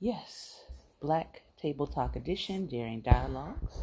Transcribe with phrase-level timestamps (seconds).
[0.00, 0.62] Yes,
[1.00, 3.82] Black Table Talk Edition, Daring Dialogues.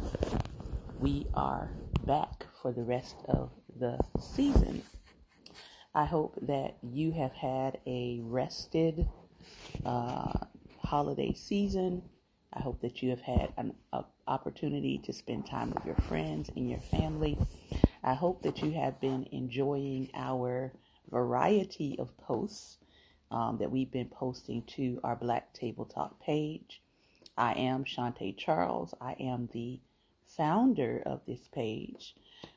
[0.98, 1.68] We are
[2.06, 4.82] back for the rest of the season.
[5.94, 9.06] I hope that you have had a rested
[9.84, 10.32] uh,
[10.82, 12.08] holiday season.
[12.50, 13.74] I hope that you have had an
[14.26, 17.36] opportunity to spend time with your friends and your family.
[18.02, 20.72] I hope that you have been enjoying our
[21.10, 22.78] variety of posts
[23.30, 26.82] um, that we've been posting to our Black Table Talk page.
[27.36, 28.94] I am Shantae Charles.
[29.00, 29.80] I am the
[30.24, 32.14] founder of this page.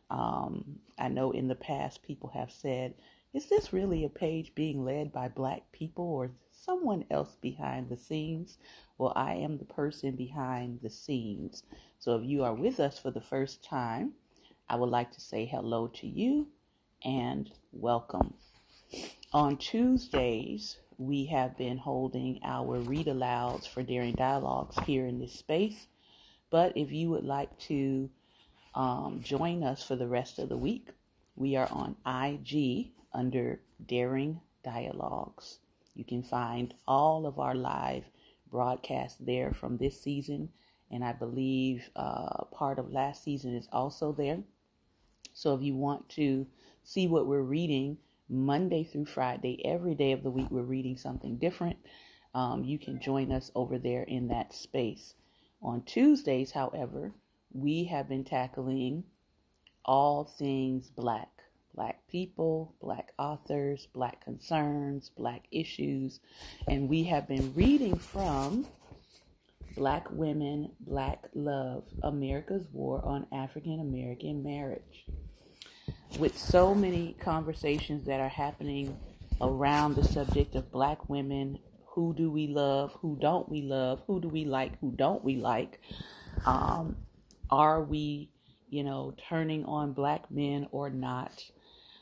[0.09, 2.95] Um, I know in the past people have said,
[3.33, 7.97] is this really a page being led by black people or someone else behind the
[7.97, 8.57] scenes?
[8.97, 11.63] Well, I am the person behind the scenes.
[11.99, 14.13] So if you are with us for the first time,
[14.67, 16.47] I would like to say hello to you
[17.03, 18.33] and welcome.
[19.31, 25.33] On Tuesdays, we have been holding our read alouds for Daring Dialogues here in this
[25.33, 25.85] space.
[26.49, 28.09] But if you would like to
[28.73, 30.89] um, join us for the rest of the week,
[31.35, 35.59] we are on IG under Daring Dialogues.
[35.93, 38.05] You can find all of our live
[38.49, 40.49] broadcasts there from this season,
[40.89, 44.41] and I believe uh, part of last season is also there.
[45.35, 46.47] So if you want to
[46.83, 51.37] see what we're reading, Monday through Friday, every day of the week, we're reading something
[51.37, 51.77] different.
[52.33, 55.15] Um, you can join us over there in that space.
[55.61, 57.11] On Tuesdays, however,
[57.51, 59.03] we have been tackling
[59.83, 61.29] all things black
[61.73, 66.19] black people, black authors, black concerns, black issues,
[66.67, 68.67] and we have been reading from
[69.77, 75.05] Black Women, Black Love America's War on African American Marriage
[76.17, 78.97] with so many conversations that are happening
[79.41, 81.59] around the subject of black women
[81.93, 85.35] who do we love who don't we love who do we like who don't we
[85.35, 85.81] like?
[86.45, 86.97] Um,
[87.49, 88.29] are we
[88.69, 91.43] you know turning on black men or not?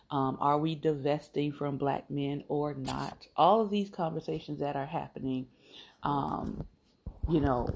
[0.09, 3.27] Um, are we divesting from black men or not?
[3.35, 5.47] All of these conversations that are happening
[6.03, 6.65] um,
[7.29, 7.73] you know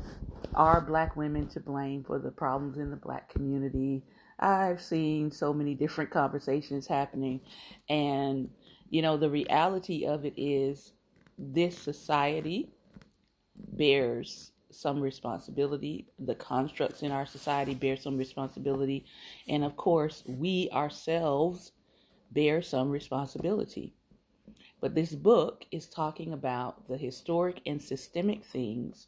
[0.53, 4.03] are black women to blame for the problems in the black community
[4.41, 7.41] I've seen so many different conversations happening.
[7.89, 8.49] And,
[8.89, 10.93] you know, the reality of it is
[11.37, 12.71] this society
[13.73, 16.07] bears some responsibility.
[16.19, 19.05] The constructs in our society bear some responsibility.
[19.47, 21.71] And of course, we ourselves
[22.31, 23.93] bear some responsibility.
[24.79, 29.07] But this book is talking about the historic and systemic things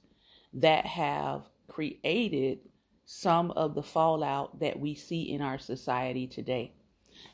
[0.54, 2.60] that have created
[3.06, 6.74] some of the fallout that we see in our society today.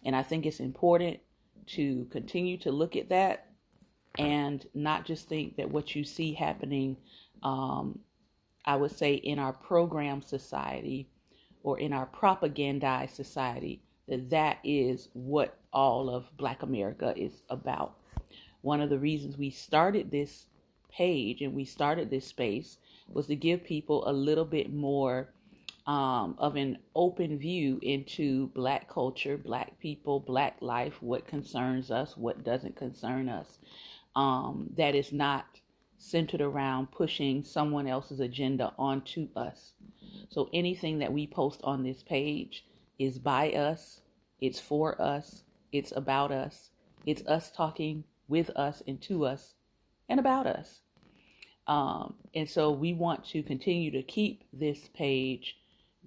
[0.03, 1.19] And I think it's important
[1.68, 3.46] to continue to look at that
[4.18, 6.97] and not just think that what you see happening,
[7.44, 8.00] um,
[8.66, 11.08] I would say, in our program society
[11.63, 17.96] or in our propagandized society, that that is what all of Black America is about.
[18.62, 20.47] One of the reasons we started this
[20.91, 22.78] page and we started this space
[23.08, 25.29] was to give people a little bit more
[25.85, 32.16] um, of an open view into black culture, black people, black life, what concerns us,
[32.16, 33.57] what doesn't concern us.
[34.16, 35.45] Um, that is not
[35.97, 39.73] centered around pushing someone else's agenda onto us.
[40.29, 42.66] So anything that we post on this page
[42.97, 44.01] is by us,
[44.40, 46.69] it's for us, it's about us,
[47.06, 49.56] it's us talking with us and to us
[50.07, 50.81] and about us.
[51.67, 55.57] Um, and so we want to continue to keep this page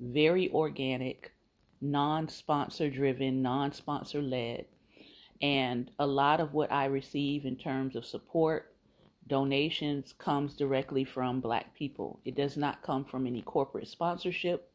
[0.02, 1.32] very organic,
[1.80, 4.66] non sponsor driven, non sponsor led.
[5.40, 8.74] And a lot of what I receive in terms of support,
[9.26, 12.20] donations, comes directly from Black people.
[12.24, 14.70] It does not come from any corporate sponsorship.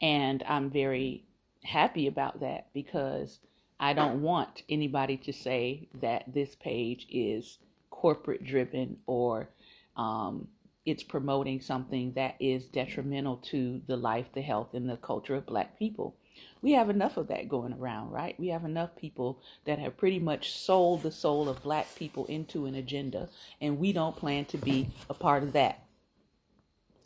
[0.00, 1.24] And I'm very
[1.64, 3.40] happy about that because
[3.80, 7.58] I don't want anybody to say that this page is
[7.90, 9.48] corporate driven or
[9.96, 10.48] um,
[10.86, 15.44] it's promoting something that is detrimental to the life, the health, and the culture of
[15.44, 16.16] black people.
[16.62, 18.38] We have enough of that going around, right?
[18.38, 22.66] We have enough people that have pretty much sold the soul of black people into
[22.66, 23.28] an agenda,
[23.60, 25.82] and we don't plan to be a part of that.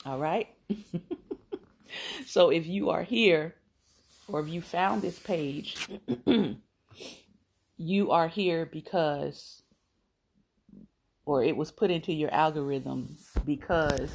[0.04, 0.48] All right?
[2.26, 3.54] so if you are here,
[4.28, 5.76] or if you found this page,
[7.76, 9.60] you are here because
[11.30, 14.10] or it was put into your algorithm because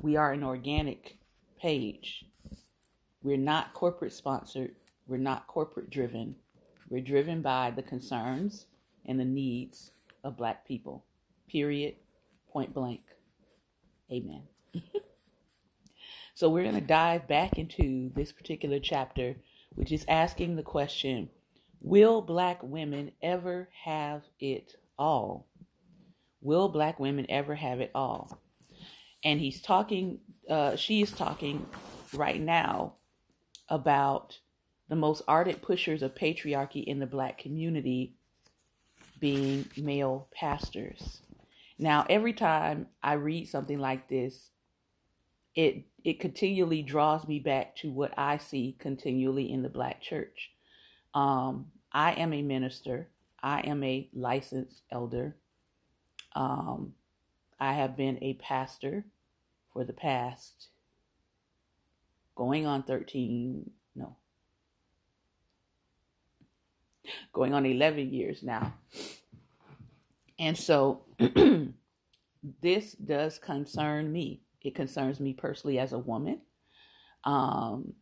[0.00, 1.16] we are an organic
[1.60, 2.24] page.
[3.22, 4.76] We're not corporate sponsored,
[5.06, 6.36] we're not corporate driven.
[6.88, 8.66] We're driven by the concerns
[9.04, 9.90] and the needs
[10.22, 11.04] of black people.
[11.48, 11.96] Period.
[12.52, 13.02] point blank.
[14.10, 14.42] Amen.
[16.34, 19.36] so we're going to dive back into this particular chapter,
[19.74, 21.30] which is asking the question
[21.82, 25.46] Will black women ever have it all?
[26.46, 28.38] Will black women ever have it all?
[29.24, 31.66] And he's talking, uh, she is talking
[32.14, 32.94] right now
[33.68, 34.38] about
[34.88, 38.14] the most ardent pushers of patriarchy in the black community
[39.18, 41.20] being male pastors.
[41.80, 44.50] Now, every time I read something like this,
[45.56, 50.52] it it continually draws me back to what I see continually in the black church.
[51.12, 53.08] Um, I am a minister.
[53.42, 55.34] I am a licensed elder.
[56.36, 56.92] Um,
[57.58, 59.06] I have been a pastor
[59.72, 60.68] for the past
[62.34, 64.16] going on 13, no,
[67.32, 68.74] going on 11 years now.
[70.38, 71.04] And so
[72.60, 74.42] this does concern me.
[74.60, 76.42] It concerns me personally as a woman.
[77.24, 77.94] Um,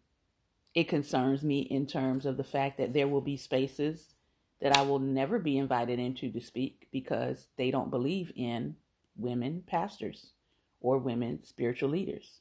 [0.74, 4.13] it concerns me in terms of the fact that there will be spaces
[4.60, 8.76] that I will never be invited into to speak because they don't believe in
[9.16, 10.32] women pastors
[10.80, 12.40] or women spiritual leaders.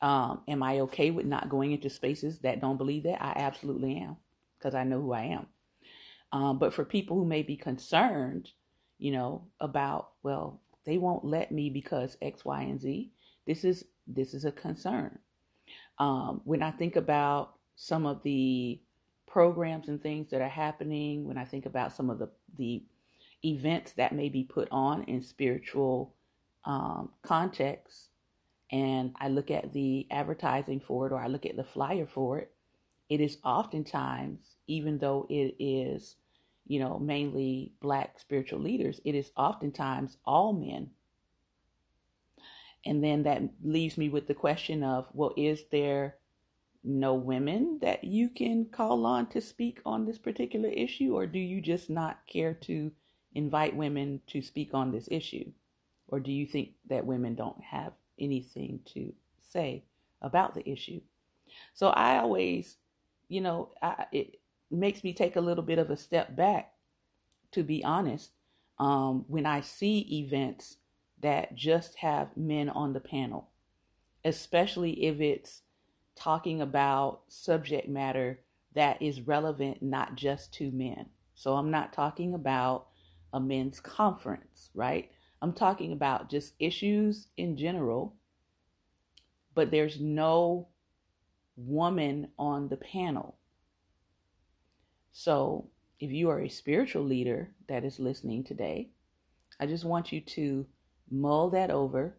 [0.00, 3.22] Um, am I okay with not going into spaces that don't believe that?
[3.22, 4.16] I absolutely am
[4.58, 5.46] because I know who I am.
[6.32, 8.50] Um, but for people who may be concerned,
[8.98, 13.12] you know, about, well, they won't let me because X, Y, and Z,
[13.46, 15.18] this is this is a concern.
[15.98, 18.80] Um, when I think about some of the
[19.34, 22.84] programs and things that are happening, when I think about some of the the
[23.44, 26.14] events that may be put on in spiritual
[26.64, 28.10] um, contexts,
[28.70, 32.38] and I look at the advertising for it or I look at the flyer for
[32.38, 32.52] it,
[33.08, 36.14] it is oftentimes, even though it is,
[36.68, 40.90] you know, mainly black spiritual leaders, it is oftentimes all men.
[42.86, 46.18] And then that leaves me with the question of, well, is there
[46.84, 51.38] no women that you can call on to speak on this particular issue, or do
[51.38, 52.92] you just not care to
[53.34, 55.50] invite women to speak on this issue?
[56.08, 59.12] Or do you think that women don't have anything to
[59.54, 59.84] say
[60.20, 61.00] about the issue.
[61.74, 62.76] So I always,
[63.28, 64.40] you know, I, it
[64.70, 66.72] makes me take a little bit of a step back,
[67.52, 68.30] to be honest,
[68.78, 70.76] um, when I see events
[71.20, 73.50] that just have men on the panel,
[74.24, 75.62] especially if it's
[76.16, 78.40] talking about subject matter
[78.74, 81.06] that is relevant not just to men.
[81.34, 82.88] So I'm not talking about
[83.32, 85.10] a men's conference, right?
[85.42, 88.16] I'm talking about just issues in general,
[89.54, 90.68] but there's no
[91.56, 93.36] woman on the panel.
[95.12, 95.68] So,
[96.00, 98.90] if you are a spiritual leader that is listening today,
[99.60, 100.66] I just want you to
[101.10, 102.18] mull that over,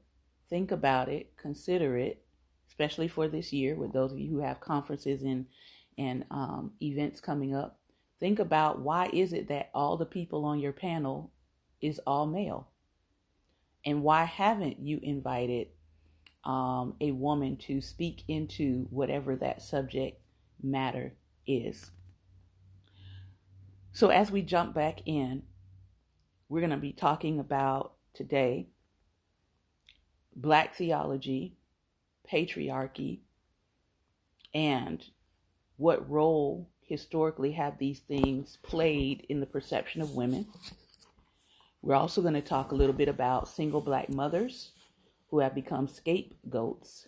[0.49, 2.24] think about it, consider it,
[2.75, 5.45] especially for this year with those of you who have conferences and
[5.97, 7.79] and um, events coming up.
[8.19, 11.31] Think about why is it that all the people on your panel
[11.81, 12.67] is all male?
[13.85, 15.69] And why haven't you invited
[16.43, 20.19] um, a woman to speak into whatever that subject
[20.61, 21.13] matter
[21.47, 21.91] is?
[23.93, 25.43] So, as we jump back in,
[26.49, 28.67] we're going to be talking about today
[30.35, 31.55] black theology,
[32.31, 33.19] patriarchy,
[34.53, 35.03] and
[35.77, 40.47] what role historically have these things played in the perception of women
[41.85, 44.71] we're also going to talk a little bit about single black mothers
[45.29, 47.07] who have become scapegoats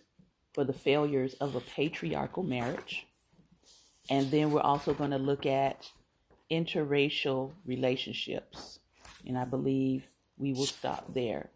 [0.54, 3.04] for the failures of a patriarchal marriage.
[4.08, 5.90] And then we're also going to look at
[6.48, 8.78] interracial relationships.
[9.26, 10.06] And I believe
[10.38, 11.50] we will stop there.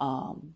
[0.00, 0.54] Um,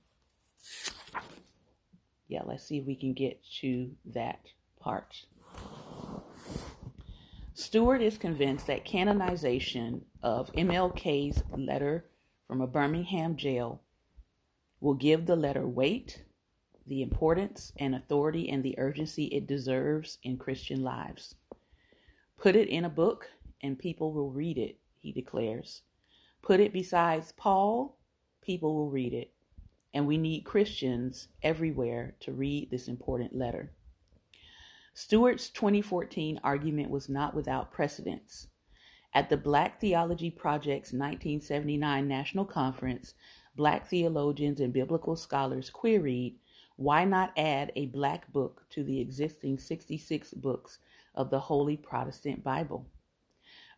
[2.32, 4.46] yeah, let's see if we can get to that
[4.80, 5.26] part.
[7.52, 12.06] Stewart is convinced that canonization of MLK's letter
[12.46, 13.82] from a Birmingham jail
[14.80, 16.24] will give the letter weight,
[16.86, 21.34] the importance and authority and the urgency it deserves in Christian lives.
[22.38, 23.28] Put it in a book
[23.60, 25.82] and people will read it, he declares.
[26.40, 27.98] Put it besides Paul,
[28.40, 29.34] people will read it.
[29.94, 33.72] And we need Christians everywhere to read this important letter.
[34.94, 38.46] Stewart's 2014 argument was not without precedence.
[39.14, 43.14] At the Black Theology Project's 1979 National Conference,
[43.54, 46.38] Black theologians and biblical scholars queried
[46.76, 50.78] why not add a black book to the existing 66 books
[51.14, 52.86] of the Holy Protestant Bible?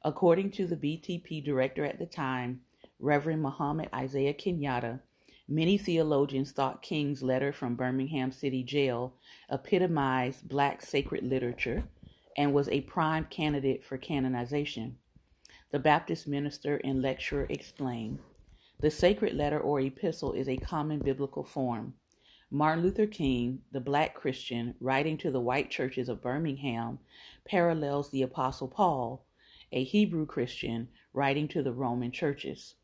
[0.02, 2.61] According to the BTP director at the time,
[3.00, 5.00] Reverend Muhammad Isaiah Kenyatta,
[5.48, 9.12] Many theologians thought King's letter from Birmingham City Jail
[9.50, 11.84] epitomized black sacred literature
[12.34, 14.96] and was a prime candidate for canonization.
[15.70, 18.20] The Baptist minister and lecturer explained
[18.80, 21.92] The sacred letter or epistle is a common biblical form.
[22.50, 27.00] Martin Luther King, the black Christian, writing to the white churches of Birmingham,
[27.44, 29.26] parallels the Apostle Paul,
[29.72, 32.76] a Hebrew Christian, writing to the Roman churches.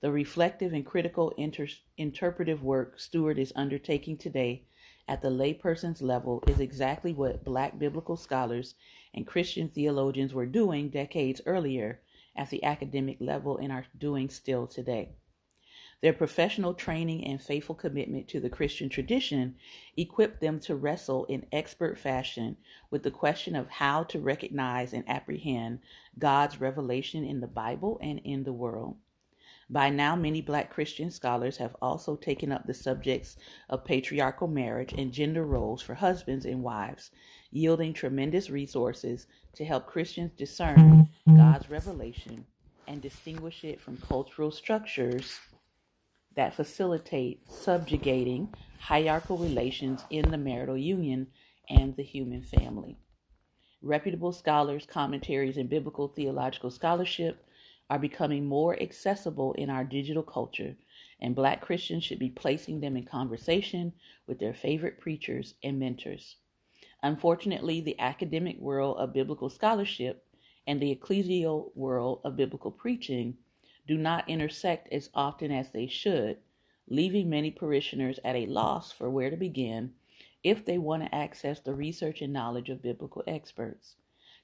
[0.00, 4.62] The reflective and critical inter- interpretive work Stewart is undertaking today
[5.08, 8.76] at the layperson's level is exactly what black biblical scholars
[9.12, 12.00] and Christian theologians were doing decades earlier
[12.36, 15.16] at the academic level and are doing still today.
[16.00, 19.56] Their professional training and faithful commitment to the Christian tradition
[19.96, 22.56] equipped them to wrestle in expert fashion
[22.88, 25.80] with the question of how to recognize and apprehend
[26.16, 28.98] God's revelation in the Bible and in the world.
[29.70, 33.36] By now, many black Christian scholars have also taken up the subjects
[33.68, 37.10] of patriarchal marriage and gender roles for husbands and wives,
[37.50, 42.46] yielding tremendous resources to help Christians discern God's revelation
[42.86, 45.38] and distinguish it from cultural structures
[46.34, 51.26] that facilitate subjugating hierarchical relations in the marital union
[51.68, 52.96] and the human family.
[53.82, 57.44] Reputable scholars, commentaries, and biblical theological scholarship
[57.90, 60.76] are becoming more accessible in our digital culture,
[61.20, 63.92] and Black Christians should be placing them in conversation
[64.26, 66.36] with their favorite preachers and mentors.
[67.02, 70.26] Unfortunately, the academic world of biblical scholarship
[70.66, 73.36] and the ecclesial world of biblical preaching
[73.86, 76.36] do not intersect as often as they should,
[76.88, 79.92] leaving many parishioners at a loss for where to begin
[80.44, 83.96] if they want to access the research and knowledge of biblical experts.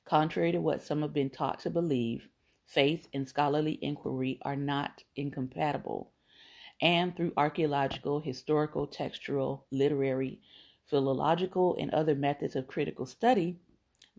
[0.05, 2.29] Contrary to what some have been taught to believe,
[2.65, 6.11] faith and scholarly inquiry are not incompatible.
[6.81, 10.41] And through archaeological, historical, textual, literary,
[10.87, 13.59] philological, and other methods of critical study,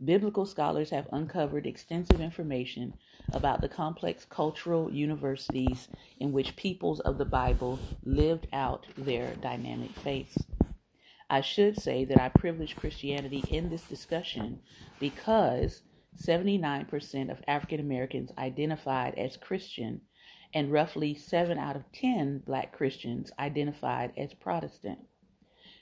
[0.04, 2.94] biblical scholars have uncovered extensive information
[3.34, 5.88] about the complex cultural universities
[6.20, 10.38] in which peoples of the Bible lived out their dynamic faiths.
[11.30, 14.60] I should say that I privilege Christianity in this discussion
[15.00, 15.82] because
[16.18, 20.02] 79% of African Americans identified as Christian
[20.54, 25.00] and roughly 7 out of 10 black Christians identified as Protestant.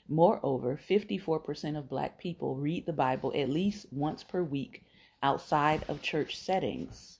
[0.08, 4.84] Moreover, 54% of black people read the Bible at least once per week
[5.22, 7.18] outside of church settings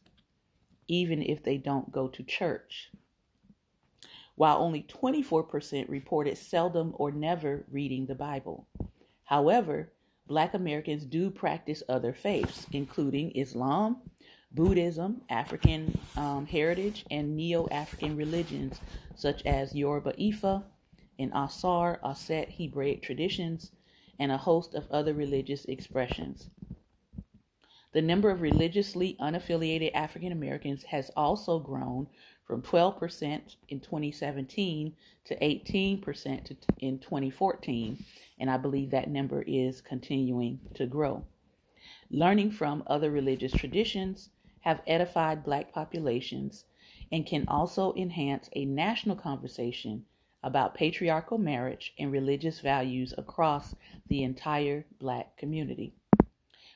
[0.88, 2.90] even if they don't go to church.
[4.34, 8.66] While only 24% reported seldom or never reading the Bible.
[9.24, 9.92] However,
[10.26, 13.98] Black Americans do practice other faiths, including Islam,
[14.50, 18.80] Buddhism, African um, heritage, and Neo African religions
[19.14, 20.64] such as Yoruba Ifa
[21.18, 23.72] and Asar, Aset Hebraic traditions,
[24.18, 26.48] and a host of other religious expressions.
[27.92, 32.08] The number of religiously unaffiliated African Americans has also grown
[32.44, 38.04] from 12% in 2017 to 18% in 2014,
[38.38, 41.24] and I believe that number is continuing to grow.
[42.10, 44.28] Learning from other religious traditions
[44.60, 46.64] have edified black populations
[47.10, 50.04] and can also enhance a national conversation
[50.42, 53.74] about patriarchal marriage and religious values across
[54.08, 55.94] the entire black community.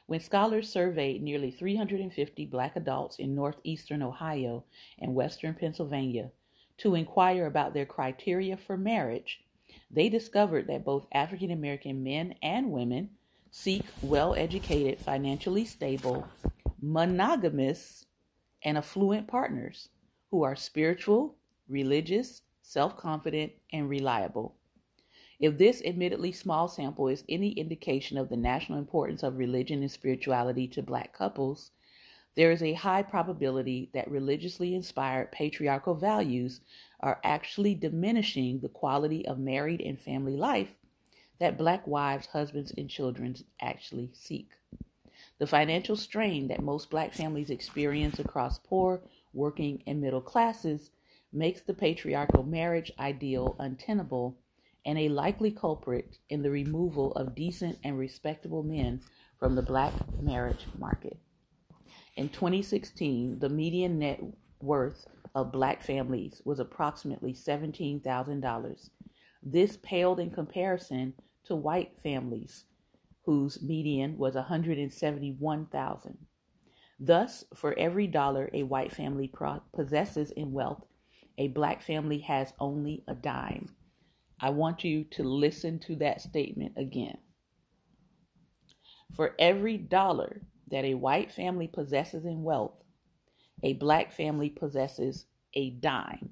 [0.08, 4.64] When scholars surveyed nearly 350 black adults in northeastern Ohio
[4.98, 6.30] and western Pennsylvania
[6.78, 9.44] to inquire about their criteria for marriage,
[9.90, 13.10] they discovered that both African American men and women
[13.50, 16.26] seek well educated, financially stable,
[16.80, 18.06] monogamous,
[18.62, 19.90] and affluent partners
[20.30, 21.36] who are spiritual,
[21.68, 24.56] religious, self confident, and reliable.
[25.40, 29.90] If this admittedly small sample is any indication of the national importance of religion and
[29.90, 31.70] spirituality to black couples,
[32.34, 36.60] there is a high probability that religiously inspired patriarchal values
[37.00, 40.74] are actually diminishing the quality of married and family life
[41.38, 44.50] that black wives, husbands, and children actually seek.
[45.38, 49.02] The financial strain that most black families experience across poor,
[49.32, 50.90] working, and middle classes
[51.32, 54.36] makes the patriarchal marriage ideal untenable
[54.88, 59.02] and a likely culprit in the removal of decent and respectable men
[59.38, 59.92] from the black
[60.22, 61.18] marriage market.
[62.16, 64.18] In 2016, the median net
[64.62, 65.04] worth
[65.34, 68.90] of black families was approximately $17,000.
[69.42, 71.12] This paled in comparison
[71.44, 72.64] to white families
[73.26, 76.18] whose median was 171,000.
[76.98, 79.30] Thus, for every dollar a white family
[79.74, 80.86] possesses in wealth,
[81.36, 83.74] a black family has only a dime.
[84.40, 87.18] I want you to listen to that statement again.
[89.14, 92.82] For every dollar that a white family possesses in wealth,
[93.62, 96.30] a black family possesses a dime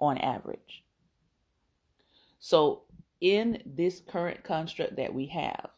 [0.00, 0.84] on average.
[2.38, 2.82] So,
[3.20, 5.70] in this current construct that we have,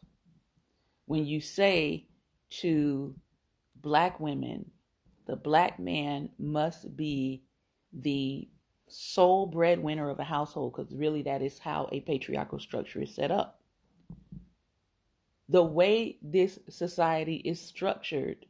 [1.05, 2.07] when you say
[2.61, 3.15] to
[3.77, 4.69] black women,
[5.27, 7.43] the black man must be
[7.93, 8.49] the
[8.87, 13.31] sole breadwinner of a household, because really that is how a patriarchal structure is set
[13.31, 13.59] up.
[15.49, 18.45] The way this society is structured,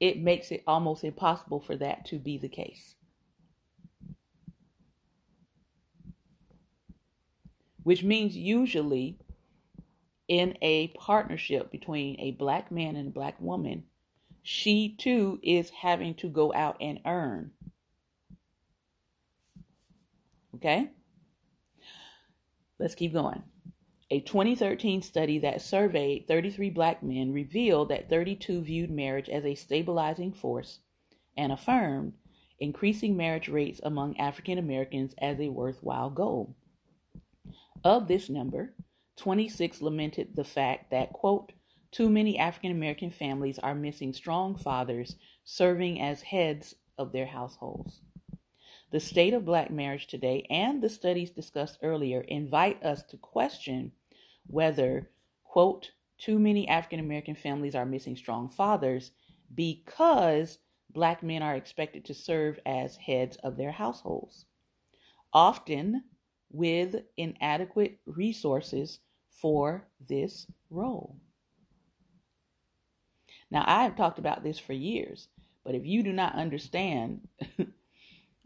[0.00, 2.94] it makes it almost impossible for that to be the case.
[7.82, 9.18] Which means usually
[10.28, 13.84] in a partnership between a black man and a black woman,
[14.42, 17.50] she too is having to go out and earn.
[20.54, 20.90] Okay?
[22.78, 23.42] Let's keep going.
[24.10, 29.54] A 2013 study that surveyed 33 black men revealed that 32 viewed marriage as a
[29.54, 30.78] stabilizing force
[31.36, 32.14] and affirmed
[32.58, 36.56] increasing marriage rates among African Americans as a worthwhile goal.
[37.84, 38.74] Of this number,
[39.18, 41.52] 26 lamented the fact that, quote,
[41.90, 48.00] too many African American families are missing strong fathers serving as heads of their households.
[48.90, 53.92] The state of black marriage today and the studies discussed earlier invite us to question
[54.46, 55.10] whether,
[55.44, 59.12] quote, too many African American families are missing strong fathers
[59.54, 60.58] because
[60.90, 64.46] black men are expected to serve as heads of their households,
[65.34, 66.04] often
[66.50, 71.16] with inadequate resources for this role.
[73.50, 75.28] Now, I have talked about this for years,
[75.62, 77.28] but if you do not understand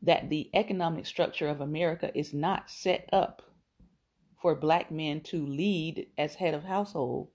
[0.03, 3.43] that the economic structure of America is not set up
[4.41, 7.29] for black men to lead as head of household,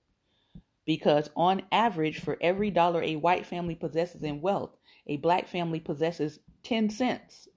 [0.84, 4.76] because on average, for every dollar a white family possesses in wealth,
[5.06, 7.48] a black family possesses 10 cents.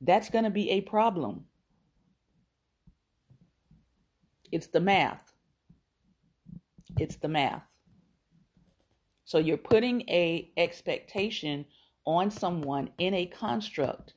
[0.00, 1.44] That's going to be a problem.
[4.50, 5.32] It's the math.
[6.98, 7.66] It's the math.
[9.24, 11.66] So you're putting a expectation
[12.04, 14.14] on someone in a construct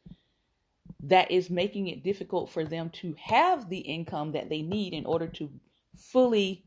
[1.02, 5.06] that is making it difficult for them to have the income that they need in
[5.06, 5.52] order to
[5.96, 6.66] fully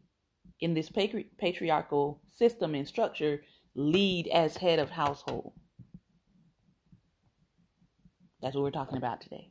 [0.60, 3.42] in this patri- patriarchal system and structure
[3.74, 5.52] lead as head of household.
[8.40, 9.50] That's what we're talking about today.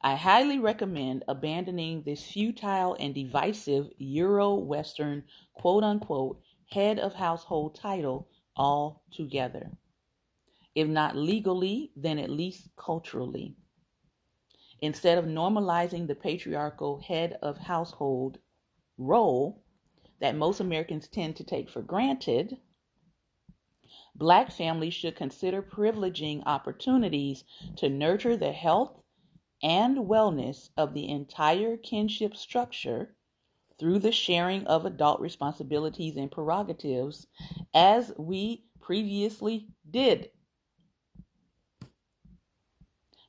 [0.00, 6.40] I highly recommend abandoning this futile and divisive Euro Western quote unquote
[6.70, 9.77] head of household title altogether.
[10.74, 13.56] If not legally, then at least culturally.
[14.80, 18.38] Instead of normalizing the patriarchal head of household
[18.96, 19.64] role
[20.20, 22.58] that most Americans tend to take for granted,
[24.14, 27.44] Black families should consider privileging opportunities
[27.76, 29.04] to nurture the health
[29.62, 33.14] and wellness of the entire kinship structure
[33.78, 37.28] through the sharing of adult responsibilities and prerogatives
[37.72, 40.30] as we previously did.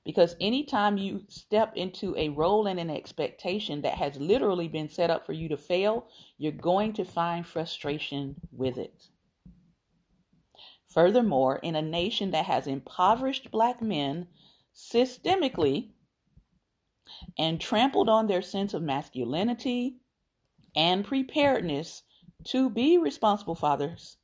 [0.09, 5.11] Because anytime you step into a role and an expectation that has literally been set
[5.11, 6.07] up for you to fail,
[6.39, 9.03] you're going to find frustration with it.
[10.87, 14.25] Furthermore, in a nation that has impoverished black men
[14.75, 15.89] systemically
[17.37, 19.97] and trampled on their sense of masculinity
[20.75, 22.01] and preparedness
[22.45, 24.17] to be responsible fathers,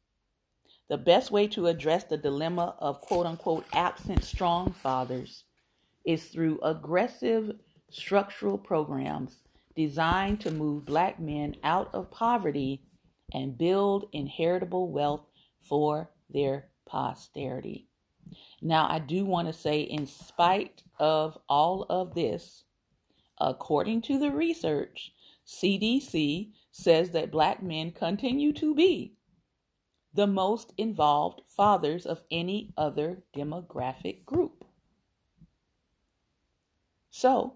[0.90, 5.45] the best way to address the dilemma of quote unquote absent strong fathers
[6.06, 7.56] is through aggressive
[7.90, 9.44] structural programs
[9.76, 12.82] designed to move black men out of poverty
[13.34, 15.26] and build inheritable wealth
[15.60, 17.88] for their posterity.
[18.62, 22.64] Now, I do want to say, in spite of all of this,
[23.40, 25.12] According to the research,
[25.46, 29.14] CDC says that black men continue to be
[30.14, 34.55] the most involved fathers of any other demographic group.
[37.16, 37.54] So,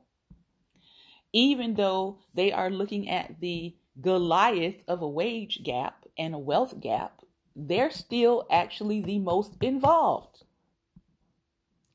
[1.34, 6.80] even though they are looking at the Goliath of a wage gap and a wealth
[6.80, 7.24] gap,
[7.58, 10.46] they're still actually the most involved.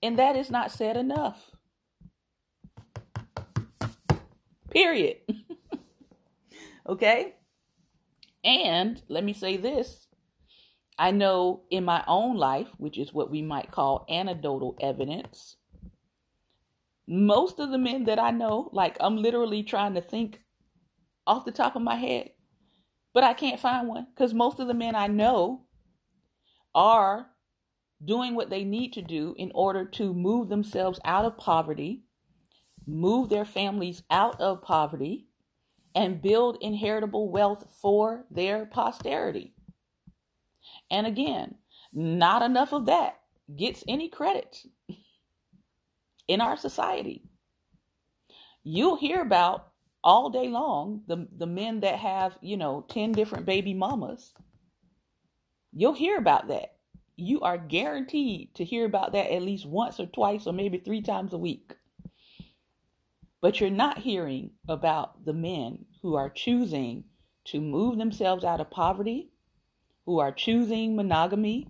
[0.02, 1.56] And that is not said enough.
[4.70, 5.20] Period.
[6.86, 7.36] okay?
[8.44, 10.06] And let me say this
[10.98, 15.56] I know in my own life, which is what we might call anecdotal evidence,
[17.06, 20.40] most of the men that I know, like I'm literally trying to think
[21.26, 22.30] off the top of my head,
[23.12, 25.66] but I can't find one because most of the men I know
[26.74, 27.30] are
[28.04, 32.04] doing what they need to do in order to move themselves out of poverty,
[32.86, 35.26] move their families out of poverty,
[35.94, 39.54] and build inheritable wealth for their posterity.
[40.90, 41.56] And again,
[41.92, 43.20] not enough of that
[43.56, 44.58] gets any credit
[46.28, 47.22] in our society.
[48.62, 49.68] You'll hear about
[50.02, 54.32] all day long the, the men that have, you know, 10 different baby mamas.
[55.72, 56.76] You'll hear about that.
[57.16, 61.02] You are guaranteed to hear about that at least once or twice or maybe three
[61.02, 61.74] times a week.
[63.40, 67.04] But you're not hearing about the men who are choosing
[67.46, 69.30] to move themselves out of poverty,
[70.06, 71.68] who are choosing monogamy,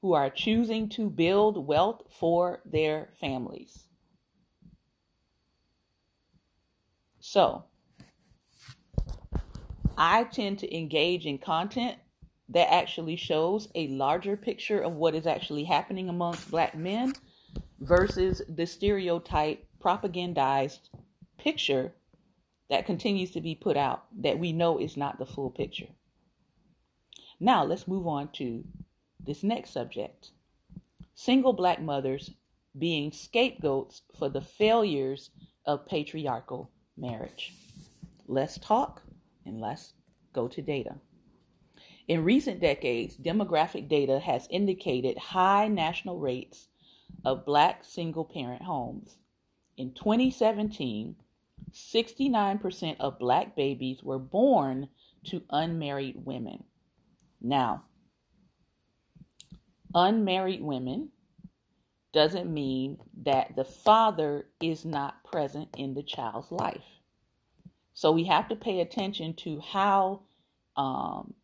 [0.00, 3.86] who are choosing to build wealth for their families.
[7.24, 7.66] So,
[9.96, 11.96] I tend to engage in content
[12.48, 17.12] that actually shows a larger picture of what is actually happening amongst black men
[17.78, 20.88] versus the stereotype propagandized
[21.38, 21.94] picture
[22.68, 25.94] that continues to be put out that we know is not the full picture.
[27.38, 28.64] Now, let's move on to
[29.24, 30.32] this next subject
[31.14, 32.32] single black mothers
[32.76, 35.30] being scapegoats for the failures
[35.64, 37.52] of patriarchal marriage.
[38.26, 39.02] Let's talk
[39.44, 39.94] and let's
[40.32, 40.96] go to data.
[42.08, 46.68] In recent decades, demographic data has indicated high national rates
[47.24, 49.18] of black single parent homes.
[49.76, 51.16] In 2017,
[51.72, 54.88] 69% of black babies were born
[55.24, 56.64] to unmarried women.
[57.40, 57.84] Now,
[59.94, 61.10] unmarried women
[62.12, 67.00] doesn't mean that the father is not present in the child's life.
[67.94, 70.22] So we have to pay attention to how
[70.76, 71.34] um,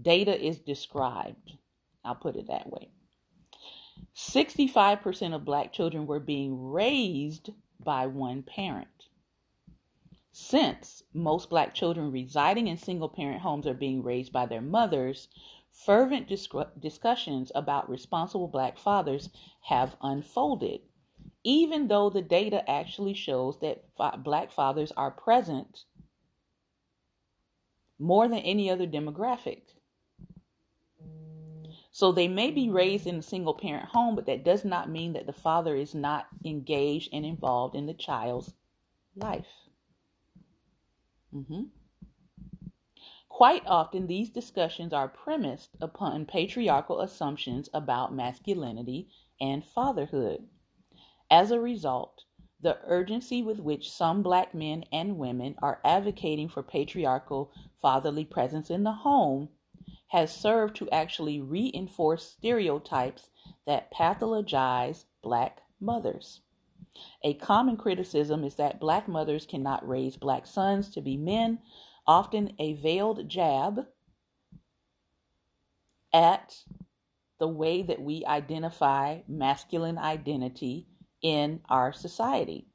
[0.00, 1.52] data is described.
[2.04, 2.90] I'll put it that way.
[4.16, 7.50] 65% of black children were being raised
[7.82, 8.88] by one parent.
[10.32, 15.28] Since most black children residing in single parent homes are being raised by their mothers,
[15.72, 19.30] fervent discussions about responsible black fathers
[19.62, 20.80] have unfolded,
[21.42, 25.84] even though the data actually shows that fa- black fathers are present
[27.98, 29.62] more than any other demographic.
[31.90, 35.12] So they may be raised in a single parent home, but that does not mean
[35.12, 38.54] that the father is not engaged and involved in the child's
[39.14, 39.68] life.
[41.34, 41.64] Mm-hmm.
[43.32, 49.08] Quite often, these discussions are premised upon patriarchal assumptions about masculinity
[49.40, 50.46] and fatherhood.
[51.30, 52.24] As a result,
[52.60, 58.68] the urgency with which some black men and women are advocating for patriarchal fatherly presence
[58.68, 59.48] in the home
[60.08, 63.30] has served to actually reinforce stereotypes
[63.64, 66.42] that pathologize black mothers.
[67.22, 71.60] A common criticism is that black mothers cannot raise black sons to be men
[72.06, 73.86] often a veiled jab
[76.12, 76.54] at
[77.38, 80.86] the way that we identify masculine identity
[81.22, 82.66] in our society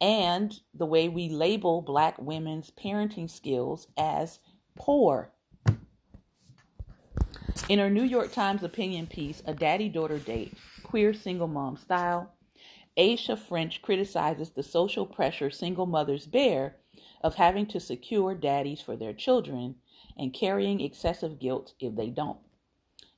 [0.00, 4.38] and the way we label black women's parenting skills as
[4.76, 5.32] poor.
[7.68, 12.32] In her New York Times opinion piece, A Daddy Daughter Date Queer Single Mom Style,
[12.96, 16.76] Aisha French criticizes the social pressure single mothers bear
[17.22, 19.76] of having to secure daddies for their children
[20.16, 22.38] and carrying excessive guilt if they don't.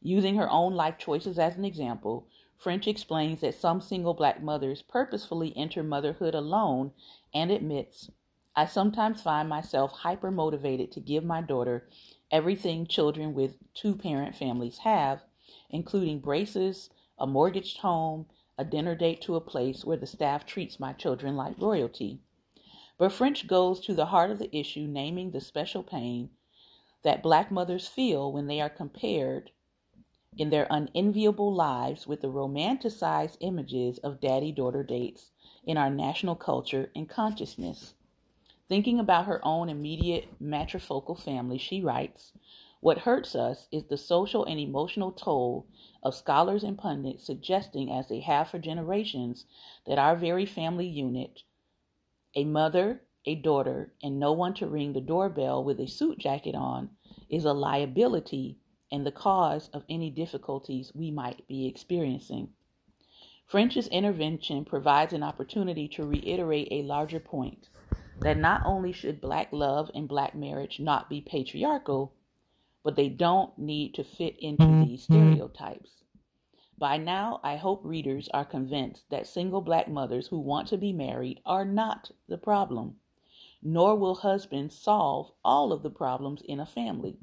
[0.02, 4.82] Using her own life choices as an example, French explains that some single black mothers
[4.82, 6.92] purposefully enter motherhood alone
[7.32, 8.10] and admits,
[8.54, 11.88] I sometimes find myself hyper motivated to give my daughter
[12.30, 15.22] everything children with two parent families have,
[15.70, 18.26] including braces, a mortgaged home,
[18.58, 22.20] a dinner date to a place where the staff treats my children like royalty.
[23.00, 26.28] But French goes to the heart of the issue, naming the special pain
[27.02, 29.52] that black mothers feel when they are compared
[30.36, 35.30] in their unenviable lives with the romanticized images of daddy daughter dates
[35.64, 37.94] in our national culture and consciousness.
[38.68, 42.34] Thinking about her own immediate matrifocal family, she writes
[42.80, 45.66] What hurts us is the social and emotional toll
[46.02, 49.46] of scholars and pundits suggesting, as they have for generations,
[49.86, 51.44] that our very family unit
[52.34, 56.54] a mother, a daughter, and no one to ring the doorbell with a suit jacket
[56.54, 56.90] on
[57.28, 58.58] is a liability
[58.92, 62.48] and the cause of any difficulties we might be experiencing.
[63.46, 67.68] French's intervention provides an opportunity to reiterate a larger point
[68.20, 72.12] that not only should black love and black marriage not be patriarchal,
[72.84, 74.84] but they don't need to fit into mm-hmm.
[74.84, 75.99] these stereotypes.
[76.80, 80.94] By now, I hope readers are convinced that single black mothers who want to be
[80.94, 82.96] married are not the problem,
[83.62, 87.18] nor will husbands solve all of the problems in a family.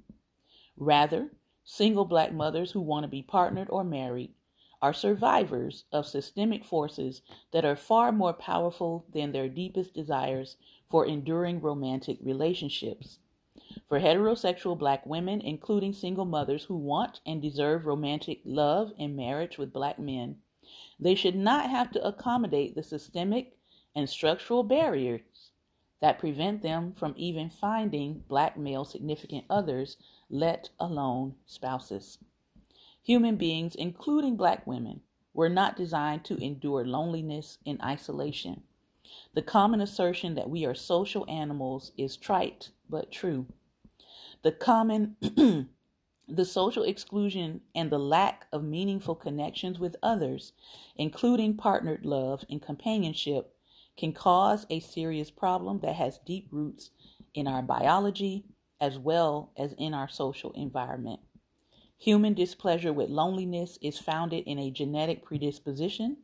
[0.77, 1.31] Rather,
[1.65, 4.35] single black mothers who want to be partnered or married
[4.79, 11.03] are survivors of systemic forces that are far more powerful than their deepest desires for
[11.03, 13.17] enduring romantic relationships.
[13.88, 19.58] For heterosexual black women, including single mothers who want and deserve romantic love and marriage
[19.58, 20.38] with black men,
[20.99, 23.58] they should not have to accommodate the systemic
[23.95, 25.51] and structural barriers
[25.99, 29.97] that prevent them from even finding black male significant others,
[30.30, 32.19] let alone spouses.
[33.03, 35.01] Human beings, including black women,
[35.34, 38.63] were not designed to endure loneliness and isolation.
[39.33, 43.47] The common assertion that we are social animals is trite but true.
[44.43, 45.15] The common
[46.27, 50.53] the social exclusion and the lack of meaningful connections with others,
[50.95, 53.53] including partnered love and companionship,
[53.95, 56.91] can cause a serious problem that has deep roots
[57.33, 58.45] in our biology
[58.79, 61.19] as well as in our social environment.
[61.97, 66.17] Human displeasure with loneliness is founded in a genetic predisposition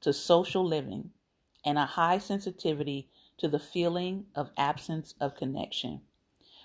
[0.00, 1.10] to social living
[1.64, 6.02] and a high sensitivity to the feeling of absence of connection.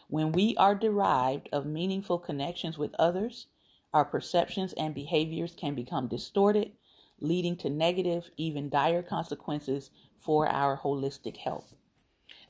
[0.08, 3.48] When we are derived of meaningful connections with others,
[3.94, 6.72] our perceptions and behaviors can become distorted,
[7.20, 11.76] leading to negative, even dire consequences for our holistic health.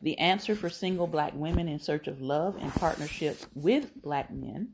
[0.01, 4.73] The answer for single black women in search of love and partnerships with black men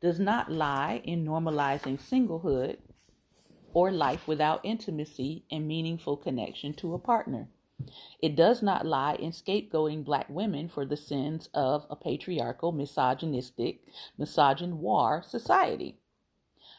[0.00, 2.78] does not lie in normalizing singlehood
[3.76, 7.46] or life without intimacy and meaningful connection to a partner.
[8.22, 13.82] It does not lie in scapegoating black women for the sins of a patriarchal, misogynistic,
[14.18, 15.98] misogynoir society.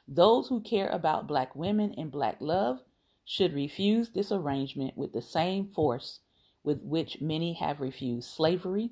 [0.08, 2.80] Those who care about black women and black love
[3.24, 6.22] should refuse this arrangement with the same force
[6.64, 8.90] with which many have refused slavery,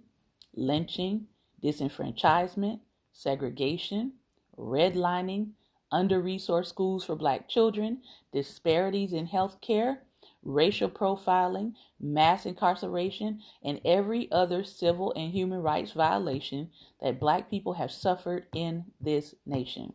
[0.54, 1.26] lynching,
[1.64, 4.14] disenfranchisement, segregation,
[4.56, 5.54] redlining,
[5.96, 8.02] under resourced schools for black children,
[8.34, 10.02] disparities in health care,
[10.44, 16.70] racial profiling, mass incarceration, and every other civil and human rights violation
[17.02, 19.94] that black people have suffered in this nation.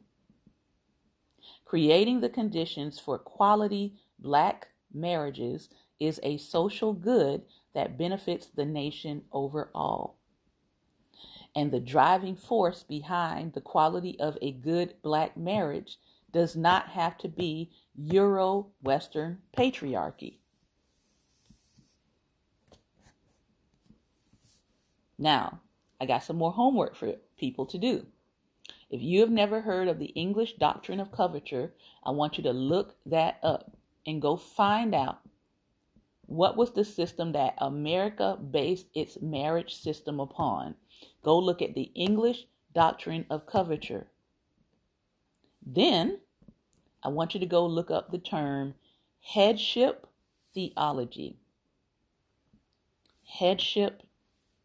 [1.66, 5.68] Creating the conditions for quality black marriages
[6.00, 10.16] is a social good that benefits the nation overall
[11.54, 15.98] and the driving force behind the quality of a good black marriage
[16.32, 20.38] does not have to be Euro Western patriarchy.
[25.18, 25.60] Now,
[26.00, 28.06] I got some more homework for people to do.
[28.88, 32.52] If you have never heard of the English doctrine of coverture, I want you to
[32.52, 35.20] look that up and go find out
[36.26, 40.74] what was the system that America based its marriage system upon.
[41.22, 44.08] Go look at the English doctrine of coverture.
[45.64, 46.20] Then
[47.02, 48.74] I want you to go look up the term
[49.20, 50.06] headship
[50.54, 51.38] theology.
[53.38, 54.02] Headship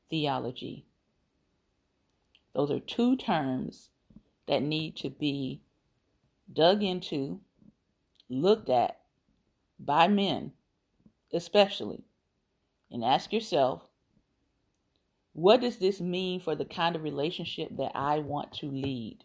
[0.10, 0.86] theology.
[2.54, 3.89] Those are two terms
[4.48, 5.62] that need to be
[6.52, 7.41] dug into,
[8.30, 9.02] looked at
[9.80, 10.54] by men,
[11.34, 12.06] especially,
[12.89, 13.85] and ask yourself
[15.36, 19.17] what does this mean for the kind of relationship that I want to lead?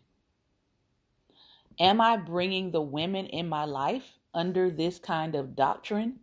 [1.79, 6.17] Am I bringing the women in my life under this kind of doctrine?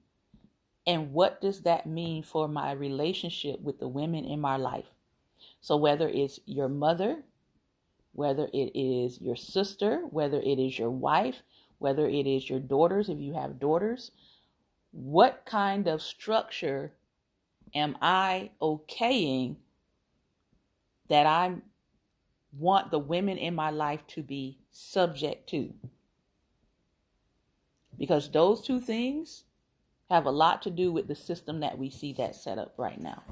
[0.86, 4.94] And what does that mean for my relationship with the women in my life?
[5.62, 7.24] So, whether it's your mother,
[8.12, 11.44] whether it is your sister, whether it is your wife,
[11.78, 14.12] whether it is your daughters, if you have daughters,
[14.92, 16.92] what kind of structure
[17.74, 19.56] am I okaying
[21.10, 21.56] that I
[22.52, 25.74] want the women in my life to be subject to.
[27.98, 29.44] Because those two things
[30.10, 33.00] have a lot to do with the system that we see that set up right
[33.00, 33.24] now.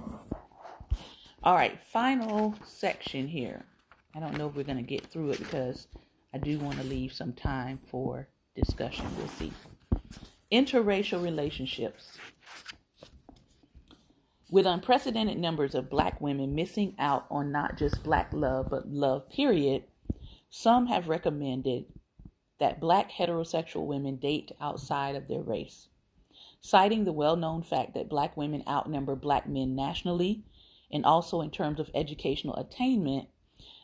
[1.43, 3.65] All right, final section here.
[4.15, 5.87] I don't know if we're going to get through it because
[6.33, 9.05] I do want to leave some time for discussion.
[9.17, 9.53] We'll see.
[10.51, 12.17] Interracial relationships.
[14.51, 19.27] With unprecedented numbers of black women missing out on not just black love, but love,
[19.29, 19.85] period,
[20.51, 21.85] Some have recommended
[22.59, 25.89] that black heterosexual women date outside of their race,
[26.61, 30.43] citing the well known fact that black women outnumber black men nationally
[30.91, 33.29] and also in terms of educational attainment.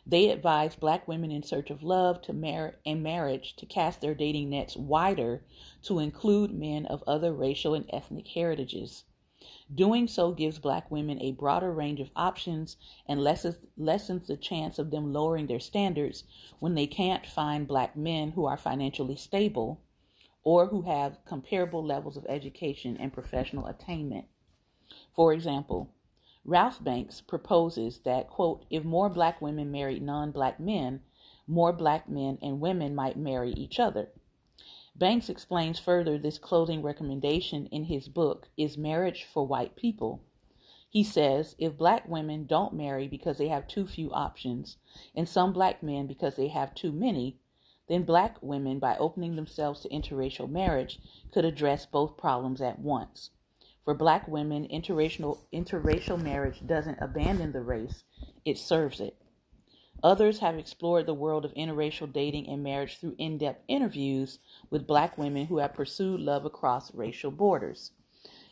[0.06, 4.14] They advise black women in search of love to mar- and marriage to cast their
[4.14, 5.44] dating nets wider
[5.82, 9.04] to include men of other racial and ethnic heritages.
[9.74, 12.76] Doing so gives black women a broader range of options
[13.06, 16.24] and lessens, lessens the chance of them lowering their standards
[16.58, 19.80] when they can't find black men who are financially stable
[20.44, 24.26] or who have comparable levels of education and professional attainment.
[25.14, 25.94] For example,
[26.44, 31.02] Ralph Banks proposes that, quote, if more black women married non black men,
[31.46, 34.08] more black men and women might marry each other.
[34.94, 40.22] Banks explains further this closing recommendation in his book, Is Marriage for White People?
[40.90, 44.76] He says if black women don't marry because they have too few options,
[45.14, 47.38] and some black men because they have too many,
[47.88, 50.98] then black women, by opening themselves to interracial marriage,
[51.32, 53.30] could address both problems at once.
[53.82, 58.04] For black women, interracial, interracial marriage doesn't abandon the race,
[58.44, 59.16] it serves it.
[60.02, 64.86] Others have explored the world of interracial dating and marriage through in depth interviews with
[64.86, 67.92] black women who have pursued love across racial borders.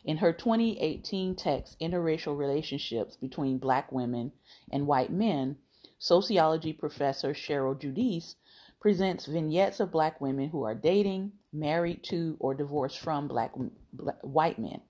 [0.05, 4.31] In her 2018 text, Interracial Relationships Between Black Women
[4.71, 5.57] and White Men,
[5.99, 8.35] sociology professor Cheryl Judice
[8.79, 13.51] presents vignettes of black women who are dating, married to, or divorced from black,
[13.93, 14.81] black white men.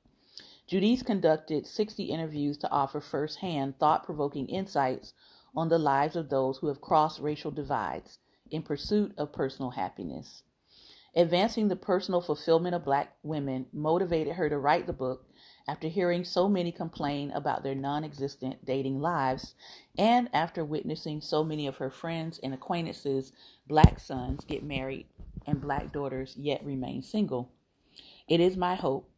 [0.67, 5.13] Judice conducted 60 interviews to offer firsthand thought provoking insights
[5.55, 10.43] on the lives of those who have crossed racial divides in pursuit of personal happiness.
[11.13, 15.25] Advancing the personal fulfillment of black women motivated her to write the book
[15.67, 19.53] after hearing so many complain about their non existent dating lives
[19.97, 23.33] and after witnessing so many of her friends and acquaintances'
[23.67, 25.05] black sons get married
[25.45, 27.51] and black daughters yet remain single.
[28.29, 29.10] It is my hope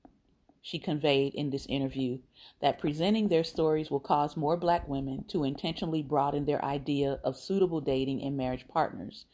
[0.66, 2.18] she conveyed in this interview
[2.62, 7.36] that presenting their stories will cause more black women to intentionally broaden their idea of
[7.36, 9.26] suitable dating and marriage partners.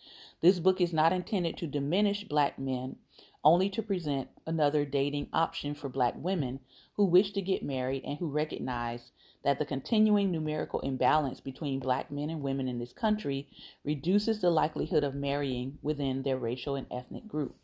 [0.42, 2.96] This book is not intended to diminish black men,
[3.44, 6.62] only to present another dating option for black women
[6.96, 9.12] who wish to get married and who recognize
[9.44, 13.48] that the continuing numerical imbalance between black men and women in this country
[13.84, 17.56] reduces the likelihood of marrying within their racial and ethnic group.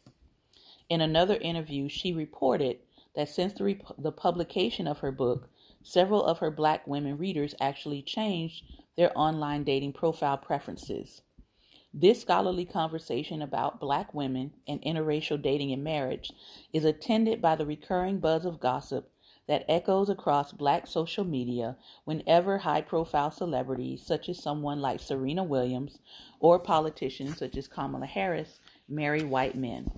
[0.88, 2.78] In another interview, she reported
[3.15, 5.49] that since the, rep- the publication of her book,
[5.84, 8.63] several of her black women readers actually changed
[8.97, 11.21] their online dating profile preferences.
[11.93, 16.32] This scholarly conversation about black women and interracial dating and marriage
[16.73, 19.12] is attended by the recurring buzz of gossip
[19.47, 25.43] that echoes across black social media whenever high profile celebrities, such as someone like Serena
[25.43, 25.99] Williams,
[26.39, 29.89] or politicians such as Kamala Harris, marry white men.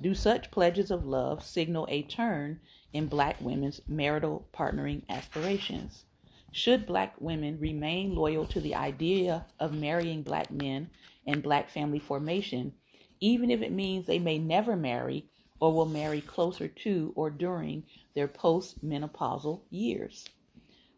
[0.00, 2.60] Do such pledges of love signal a turn
[2.92, 6.04] in black women's marital partnering aspirations?
[6.52, 10.90] Should black women remain loyal to the idea of marrying black men
[11.26, 12.74] and black family formation,
[13.18, 15.26] even if it means they may never marry
[15.58, 17.82] or will marry closer to or during
[18.14, 20.28] their post-menopausal years?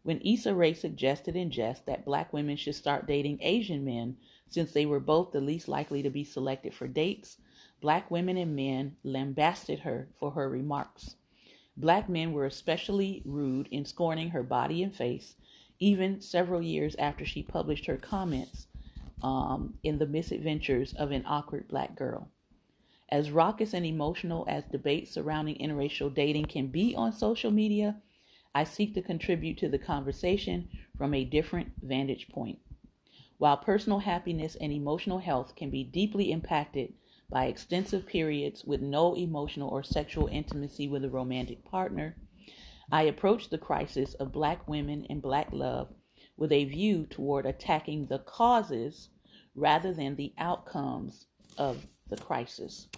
[0.03, 4.19] When Issa Rae suggested in jest that black women should start dating Asian men
[4.51, 7.39] since they were both the least likely to be selected for dates,
[7.81, 11.17] Black women and men lambasted her for her remarks.
[11.77, 15.37] Black men were especially rude in scorning her body and face,
[15.79, 18.67] even several years after she published her comments
[19.23, 22.29] um, in The Misadventures of an Awkward Black Girl.
[23.09, 27.97] As raucous and emotional as debates surrounding interracial dating can be on social media,
[28.55, 32.59] I seek to contribute to the conversation from a different vantage point.
[33.39, 36.93] While personal happiness and emotional health can be deeply impacted
[37.31, 42.17] by extensive periods with no emotional or sexual intimacy with a romantic partner,
[42.91, 45.93] I approached the crisis of black women and black love
[46.37, 49.11] with a view toward attacking the causes
[49.55, 51.27] rather than the outcomes
[51.57, 52.89] of the crisis.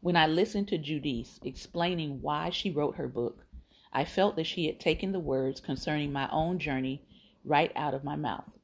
[0.00, 3.46] When I listened to Judice explaining why she wrote her book,
[3.92, 7.02] I felt that she had taken the words concerning my own journey
[7.44, 8.55] right out of my mouth.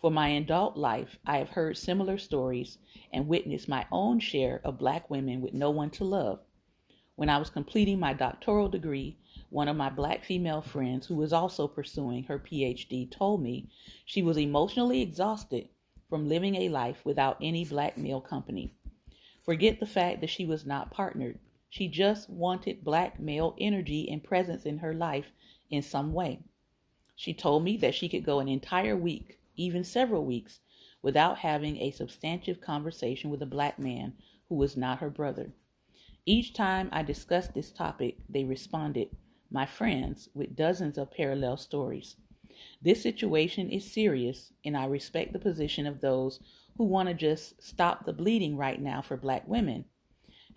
[0.00, 2.78] For my adult life, I have heard similar stories
[3.12, 6.40] and witnessed my own share of black women with no one to love.
[7.16, 9.18] When I was completing my doctoral degree,
[9.50, 13.68] one of my black female friends, who was also pursuing her PhD, told me
[14.06, 15.68] she was emotionally exhausted
[16.08, 18.72] from living a life without any black male company.
[19.44, 21.38] Forget the fact that she was not partnered.
[21.68, 25.30] She just wanted black male energy and presence in her life
[25.68, 26.40] in some way.
[27.16, 30.60] She told me that she could go an entire week even several weeks,
[31.02, 34.14] without having a substantive conversation with a black man
[34.48, 35.52] who was not her brother.
[36.24, 39.08] Each time I discussed this topic, they responded,
[39.50, 42.16] my friends, with dozens of parallel stories.
[42.82, 46.40] This situation is serious, and I respect the position of those
[46.76, 49.84] who want to just stop the bleeding right now for black women.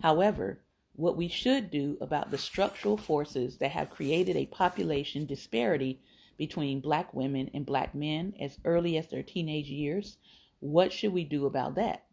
[0.02, 0.60] However,
[0.96, 6.00] what we should do about the structural forces that have created a population disparity
[6.36, 10.18] between black women and black men as early as their teenage years,
[10.60, 12.06] what should we do about that?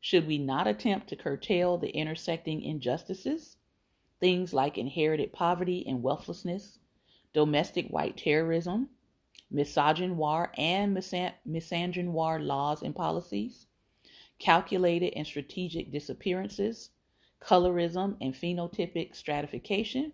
[0.00, 3.56] Should we not attempt to curtail the intersecting injustices?
[4.20, 6.78] Things like inherited poverty and wealthlessness,
[7.32, 8.88] domestic white terrorism,
[9.52, 13.66] misogynoir and misandrinoir laws and policies,
[14.38, 16.90] calculated and strategic disappearances,
[17.40, 20.12] colorism and phenotypic stratification,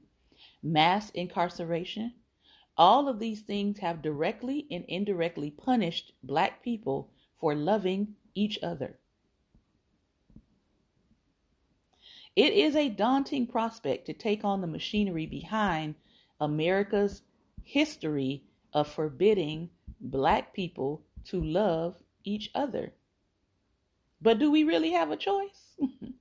[0.63, 2.15] mass incarceration.
[2.79, 9.01] All of these things have directly and indirectly punished black people for loving each other.
[12.37, 15.97] It is a daunting prospect to take on the machinery behind
[16.41, 17.23] America's
[17.65, 19.71] history of forbidding
[20.01, 22.93] black people to love each other.
[24.23, 25.77] But do we really have a choice?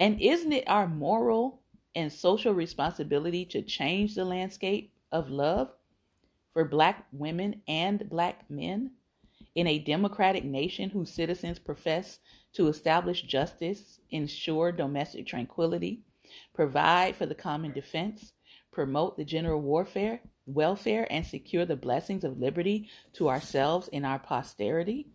[0.00, 1.62] and isn't it our moral
[1.96, 5.72] and social responsibility to change the landscape of love
[6.52, 8.92] for black women and black men
[9.54, 12.18] in a democratic nation whose citizens profess
[12.52, 16.02] to establish justice, ensure domestic tranquility,
[16.54, 18.32] provide for the common defense,
[18.70, 24.18] promote the general warfare, welfare, and secure the blessings of liberty to ourselves and our
[24.18, 25.08] posterity?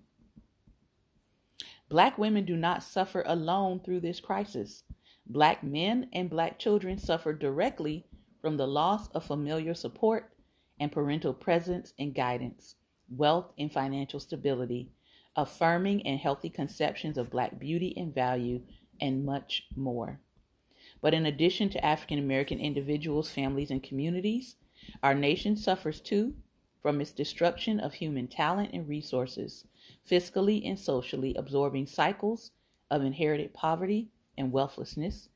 [1.89, 4.83] Black women do not suffer alone through this crisis.
[5.31, 8.05] Black men and black children suffer directly
[8.41, 10.33] from the loss of familiar support
[10.77, 12.75] and parental presence and guidance,
[13.09, 14.91] wealth and financial stability,
[15.37, 18.61] affirming and healthy conceptions of black beauty and value,
[18.99, 20.19] and much more.
[20.99, 24.57] But in addition to African American individuals, families, and communities,
[25.01, 26.35] our nation suffers too
[26.81, 29.63] from its destruction of human talent and resources,
[30.05, 32.51] fiscally and socially absorbing cycles
[32.89, 35.29] of inherited poverty and wealthlessness,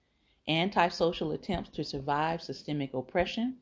[0.47, 3.57] antisocial attempts to survive systemic oppression,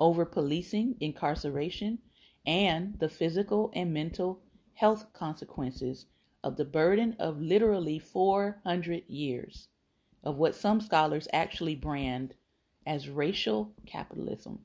[0.00, 1.98] over policing, incarceration,
[2.46, 4.40] and the physical and mental
[4.74, 6.06] health consequences
[6.42, 9.68] of the burden of literally 400 years
[10.22, 12.34] of what some scholars actually brand
[12.86, 14.60] as racial capitalism.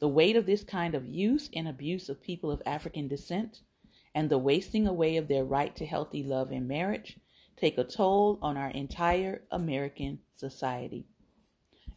[0.00, 3.60] The weight of this kind of use and abuse of people of African descent
[4.14, 7.18] and the wasting away of their right to healthy love and marriage
[7.60, 11.06] take a toll on our entire American society.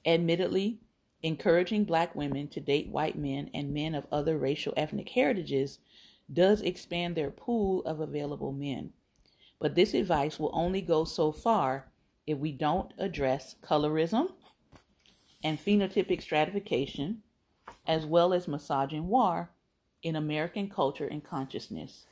[0.06, 0.80] Admittedly,
[1.22, 5.80] encouraging black women to date white men and men of other racial ethnic heritages
[6.32, 8.92] does expand their pool of available men.
[9.60, 11.92] But this advice will only go so far
[12.28, 14.32] if we don't address colorism
[15.44, 17.22] and phenotypic stratification,
[17.88, 19.50] as well as misogynoir
[20.02, 22.06] in American culture and consciousness,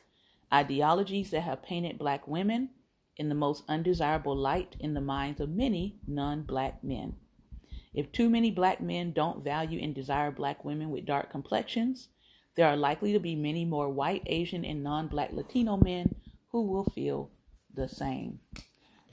[0.54, 2.70] ideologies that have painted black women
[3.22, 7.16] in the most undesirable light in the minds of many non black men.
[7.94, 12.10] If too many black men don't value and desire black women with dark complexions,
[12.56, 16.16] there are likely to be many more white, Asian, and non black Latino men
[16.50, 17.30] who will feel
[17.72, 18.40] the same.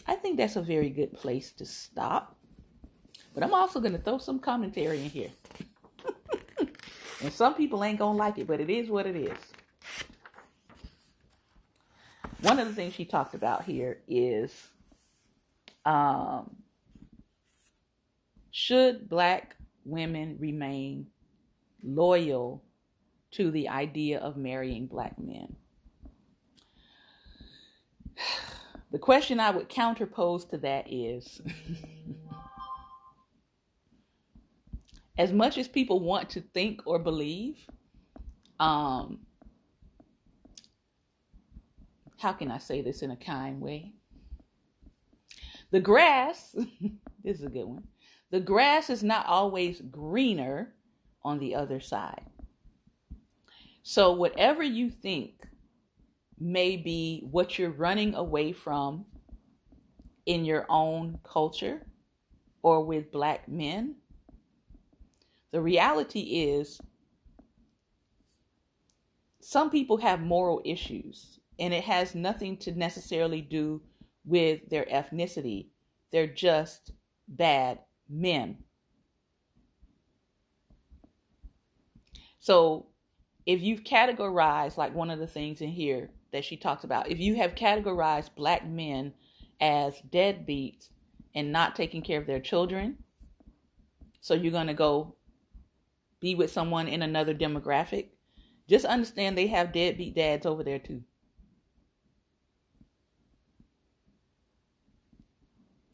[0.06, 2.34] I think that's a very good place to stop.
[3.34, 5.30] But I'm also going to throw some commentary in here.
[7.20, 9.36] and some people ain't going to like it, but it is what it is.
[12.40, 14.52] One of the things she talked about here is
[15.84, 16.54] um,
[18.52, 21.08] should black women remain
[21.82, 22.62] loyal
[23.32, 25.56] to the idea of marrying black men?
[28.90, 31.42] The question I would counterpose to that is
[35.18, 37.58] as much as people want to think or believe,
[38.58, 39.18] um,
[42.18, 43.92] how can I say this in a kind way?
[45.70, 46.52] The grass,
[47.24, 47.84] this is a good one.
[48.30, 50.74] The grass is not always greener
[51.22, 52.24] on the other side.
[53.82, 55.46] So, whatever you think
[56.38, 59.06] may be what you're running away from
[60.26, 61.86] in your own culture
[62.62, 63.96] or with black men.
[65.52, 66.80] The reality is,
[69.40, 73.82] some people have moral issues, and it has nothing to necessarily do
[74.24, 75.68] with their ethnicity.
[76.12, 76.92] They're just
[77.26, 78.58] bad men.
[82.38, 82.86] So
[83.44, 87.18] if you've categorized, like one of the things in here that she talks about, if
[87.18, 89.12] you have categorized black men
[89.60, 90.88] as deadbeats
[91.34, 92.98] and not taking care of their children,
[94.20, 95.16] so you're going to go
[96.20, 98.08] be with someone in another demographic,
[98.68, 101.02] just understand they have deadbeat dads over there too.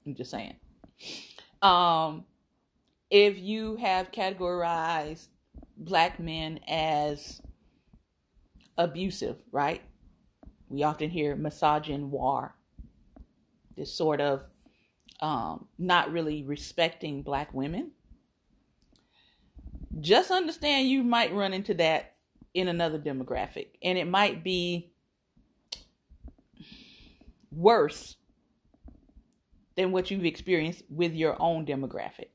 [0.07, 0.57] I'm just saying.
[1.63, 2.25] Um,
[3.11, 5.29] if you have categorized
[5.77, 7.41] black men as
[8.77, 9.83] abusive, right?
[10.69, 12.53] We often hear misogynoir,
[13.77, 14.43] this sort of
[15.21, 17.93] um, not really respecting black women.
[20.01, 22.15] Just understand you might run into that
[22.53, 24.93] in another demographic, and it might be
[27.51, 28.17] worse
[29.77, 32.29] than what you've experienced with your own demographic.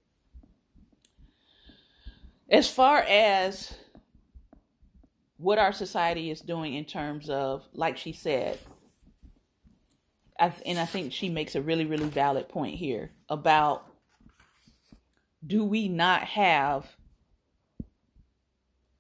[2.50, 3.74] As far as
[5.38, 8.60] what our society is doing in terms of, like she said,
[10.66, 13.86] and I think she makes a really, really valid point here about
[15.46, 16.86] do we not have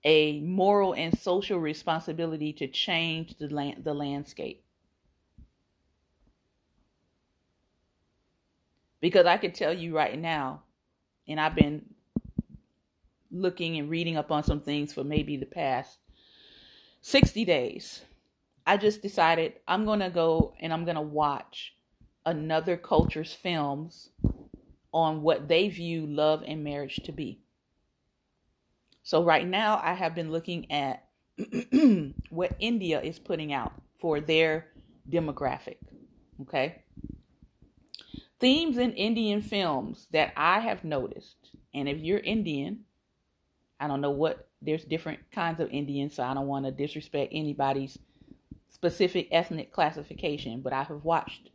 [0.05, 4.63] a moral and social responsibility to change the land, the landscape?
[9.01, 10.63] Because I can tell you right now,
[11.27, 11.85] and I've been
[13.31, 15.97] looking and reading up on some things for maybe the past
[17.01, 18.01] 60 days,
[18.65, 21.75] I just decided I'm going to go and I'm going to watch
[22.25, 24.09] another culture's films
[24.91, 27.41] on what they view love and marriage to be.
[29.03, 31.05] So, right now, I have been looking at
[32.29, 34.67] what India is putting out for their
[35.09, 35.77] demographic.
[36.41, 36.83] Okay.
[38.39, 42.81] Themes in Indian films that I have noticed, and if you're Indian,
[43.79, 47.31] I don't know what there's different kinds of Indians, so I don't want to disrespect
[47.33, 47.97] anybody's
[48.69, 51.49] specific ethnic classification, but I have watched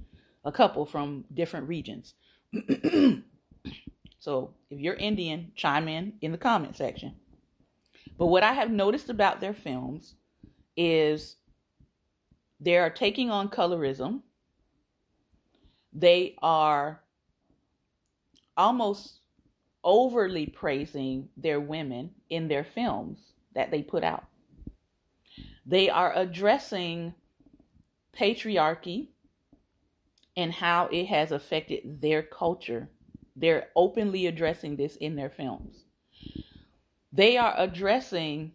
[0.44, 2.14] a couple from different regions.
[4.18, 7.14] so if you're Indian, chime in in the comment section.
[8.18, 10.14] But what I have noticed about their films
[10.76, 11.36] is
[12.60, 14.22] they are taking on colorism.
[15.94, 17.00] They are
[18.56, 19.20] almost
[19.82, 24.24] overly praising their women in their films that they put out.
[25.66, 27.14] They are addressing
[28.16, 29.08] patriarchy
[30.36, 32.88] and how it has affected their culture.
[33.36, 35.84] They're openly addressing this in their films.
[37.12, 38.52] They are addressing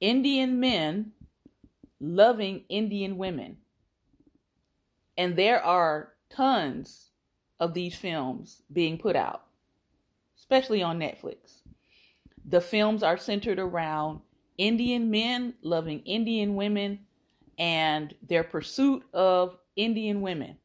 [0.00, 1.12] Indian men
[2.00, 3.58] loving Indian women.
[5.16, 7.10] And there are tons
[7.58, 9.46] of these films being put out
[10.46, 11.62] especially on Netflix.
[12.44, 14.20] The films are centered around
[14.58, 17.00] Indian men loving Indian women
[17.58, 20.56] and their pursuit of Indian women.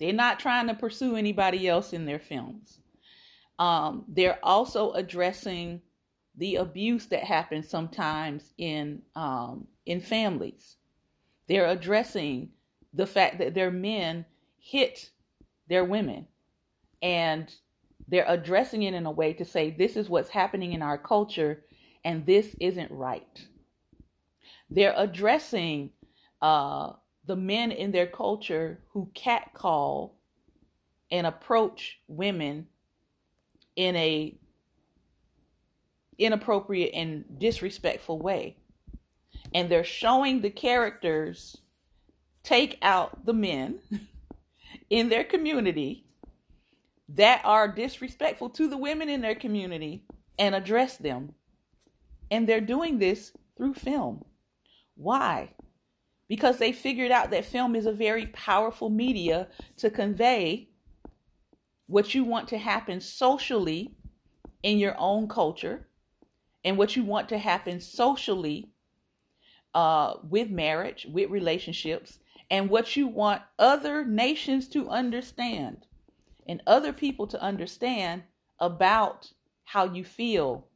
[0.00, 2.80] They're not trying to pursue anybody else in their films.
[3.60, 5.80] Um, they're also addressing
[6.36, 10.76] the abuse that happens sometimes in um, in families.
[11.46, 12.48] They're addressing
[12.94, 14.24] the fact that their men
[14.56, 15.10] hit
[15.68, 16.26] their women,
[17.02, 17.52] and
[18.08, 21.64] they're addressing it in a way to say, this is what's happening in our culture
[22.04, 23.46] and this isn't right.
[24.70, 25.90] They're addressing
[26.42, 26.92] uh,
[27.24, 30.18] the men in their culture who catcall
[31.10, 32.66] and approach women
[33.76, 34.38] in a
[36.18, 38.56] inappropriate and disrespectful way.
[39.54, 41.56] And they're showing the characters
[42.44, 43.80] take out the men
[44.90, 46.04] in their community
[47.08, 50.04] that are disrespectful to the women in their community
[50.38, 51.34] and address them.
[52.30, 54.24] And they're doing this through film.
[54.94, 55.54] Why?
[56.28, 60.68] Because they figured out that film is a very powerful media to convey
[61.86, 63.94] what you want to happen socially
[64.62, 65.88] in your own culture
[66.64, 68.70] and what you want to happen socially
[69.74, 72.18] uh, with marriage, with relationships,
[72.50, 75.86] and what you want other nations to understand
[76.46, 78.22] and other people to understand
[78.60, 79.32] about
[79.64, 80.68] how you feel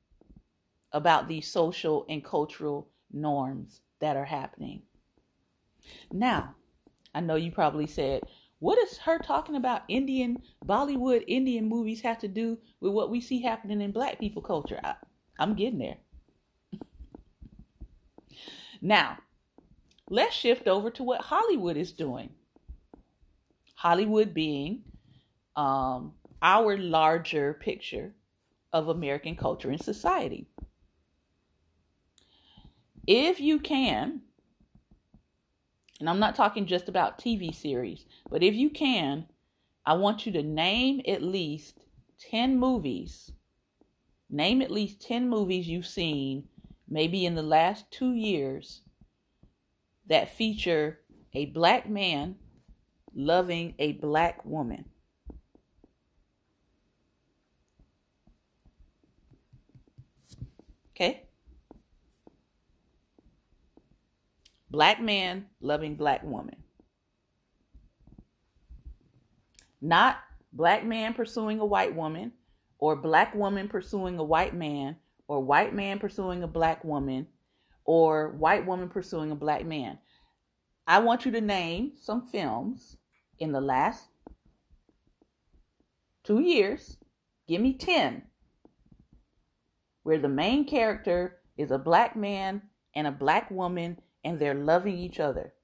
[0.93, 4.83] about these social and cultural norms that are happening.
[6.11, 6.55] Now,
[7.15, 8.23] I know you probably said,
[8.61, 13.21] what does her talking about Indian, Bollywood Indian movies have to do with what we
[13.21, 14.81] see happening in black people culture?
[14.83, 14.95] I,
[15.39, 15.99] I'm getting there.
[18.81, 19.19] now,
[20.11, 22.31] let's shift over to what Hollywood is doing.
[23.75, 24.83] Hollywood being
[25.57, 28.15] um, our larger picture
[28.73, 30.47] of American culture and society.
[33.07, 34.21] if you can,
[36.01, 39.27] and I'm not talking just about TV series, but if you can,
[39.87, 41.81] I want you to name at least
[42.31, 43.33] 10 movies.
[44.29, 46.49] Name at least 10 movies you've seen,
[46.87, 48.83] maybe in the last two years,
[50.09, 51.01] that feature
[51.35, 52.37] a black man
[53.15, 54.85] loving a black woman.
[60.91, 61.23] Okay?
[64.71, 66.57] Black man loving black woman.
[69.81, 70.19] Not
[70.53, 72.33] black man pursuing a white woman,
[72.79, 74.97] or black woman pursuing a white man,
[75.29, 77.29] or white man pursuing a black woman,
[77.89, 79.99] or white woman pursuing a black man.
[80.87, 82.99] I want you to name some films
[83.39, 84.05] in the last
[86.23, 86.99] two years.
[87.49, 88.25] Give me 10
[90.03, 92.61] where the main character is a black man
[92.95, 95.55] and a black woman and they're loving each other.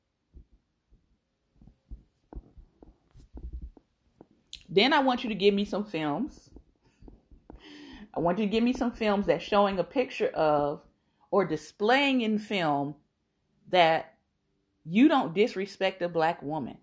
[4.66, 6.48] Then I want you to give me some films.
[8.14, 10.80] I want you to give me some films that's showing a picture of
[11.34, 12.94] or displaying in film
[13.68, 14.14] that
[14.84, 16.78] you don't disrespect a black woman.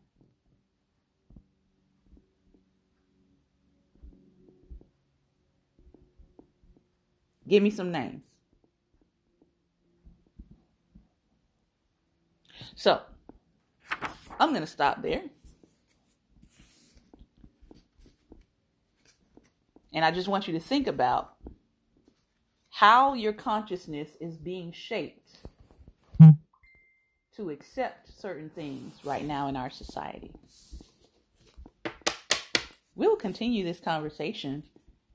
[7.48, 8.26] Give me some names.
[12.76, 13.02] So,
[14.38, 15.24] I'm going to stop there.
[19.94, 21.36] And I just want you to think about
[22.82, 25.38] how your consciousness is being shaped
[26.18, 26.32] hmm.
[27.36, 30.32] to accept certain things right now in our society.
[32.96, 34.64] We'll continue this conversation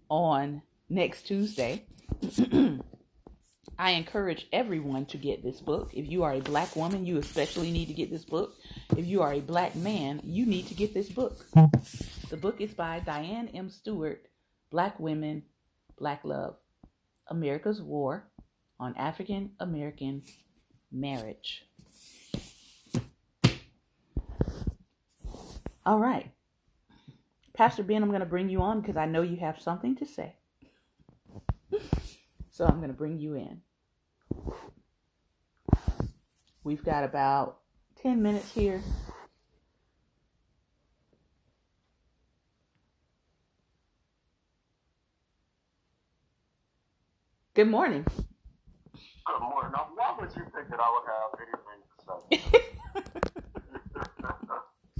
[0.09, 1.83] on next Tuesday.
[3.81, 5.91] I encourage everyone to get this book.
[5.93, 8.55] If you are a black woman, you especially need to get this book.
[8.97, 11.45] If you are a black man, you need to get this book.
[11.53, 11.65] Hmm.
[12.31, 13.71] The book is by Dianne M.
[13.71, 14.23] Stewart,
[14.71, 15.43] Black Women,
[15.99, 16.59] Black Love
[17.29, 18.29] America's War
[18.79, 20.23] on African American
[20.93, 21.65] Marriage.
[25.85, 26.31] All right.
[27.55, 30.05] Pastor Ben, I'm going to bring you on because I know you have something to
[30.07, 30.35] say.
[32.51, 33.63] so I'm going to bring you in.
[36.65, 37.59] We've got about
[38.03, 38.83] 10 minutes here
[47.57, 48.05] Good morning.
[48.05, 49.73] Good morning.
[49.73, 52.37] Now, why would you think that I would have anything to say?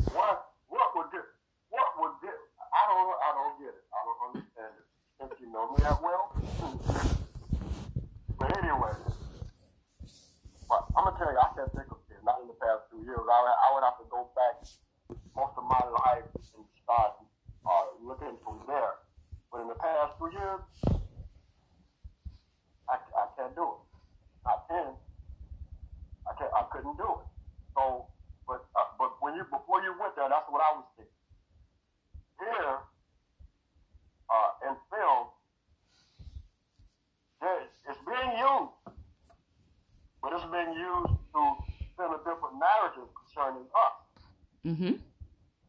[0.17, 0.57] what?
[0.73, 1.29] What would this?
[1.69, 2.41] What would this?
[2.73, 3.13] I don't.
[3.13, 3.85] I don't get it.
[3.93, 4.89] I don't understand it.
[5.21, 6.33] Think you know me that well?
[8.41, 8.97] but anyway,
[10.65, 12.25] but I'm gonna tell you, I can't think of it.
[12.25, 13.21] Not in the past two years.
[13.21, 14.65] I, I would have to go back
[15.37, 16.25] most of my life
[16.57, 17.21] and start
[17.69, 19.05] uh, looking from there.
[19.53, 20.65] But in the past two years,
[22.89, 23.81] I, I can't do it.
[24.69, 24.93] Then.
[26.27, 26.53] I can't.
[26.53, 27.29] I couldn't do it.
[27.75, 28.07] So,
[28.47, 31.15] but uh, but when you before you went there, that's what I was thinking.
[32.41, 32.77] Here,
[34.29, 35.27] uh, in film,
[37.87, 38.75] it's being used,
[40.21, 41.43] but it's being used to
[41.95, 43.97] send a different narrative concerning us.
[44.67, 44.95] Mm-hmm.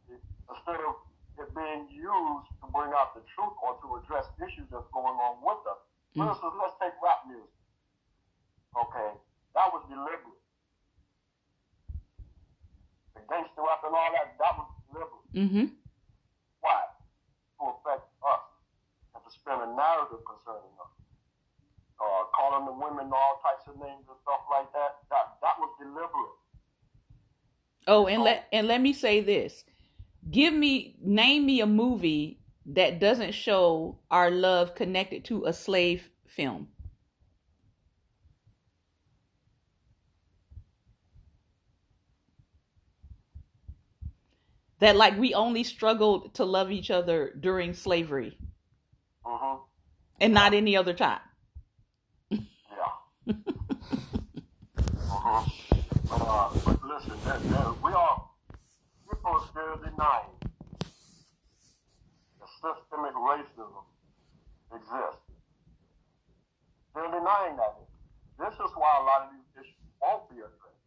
[0.09, 0.95] Instead of
[1.37, 5.37] it being used to bring out the truth or to address issues that's going on
[5.45, 5.81] with us.
[6.17, 6.33] For mm.
[6.33, 7.53] instance, let's take rap music.
[8.73, 9.09] Okay,
[9.53, 10.41] that was deliberate.
[13.13, 15.26] The gangster rap and all that, that was deliberate.
[15.37, 15.65] Mm-hmm.
[16.61, 16.81] Why?
[17.61, 18.45] To affect us
[19.13, 20.93] and to spin a narrative concerning us.
[22.01, 24.97] Uh, calling the women all types of names and stuff like that.
[25.09, 26.37] That that was deliberate.
[27.87, 29.63] Oh, and so, let and let me say this.
[30.29, 36.09] Give me name me a movie that doesn't show our love connected to a slave
[36.25, 36.67] film.
[44.79, 48.37] That like we only struggled to love each other during slavery.
[49.25, 49.57] Uh-huh.
[50.19, 51.19] And not any other time.
[52.29, 52.37] yeah.
[53.27, 55.43] uh-huh.
[56.09, 58.23] But, uh, but listen, that, that, we are
[59.09, 60.37] people are still denying
[62.57, 63.85] systemic racism
[64.73, 65.21] exists.
[66.93, 67.77] They're denying that.
[68.39, 70.85] This is why a lot of these issues won't be addressed.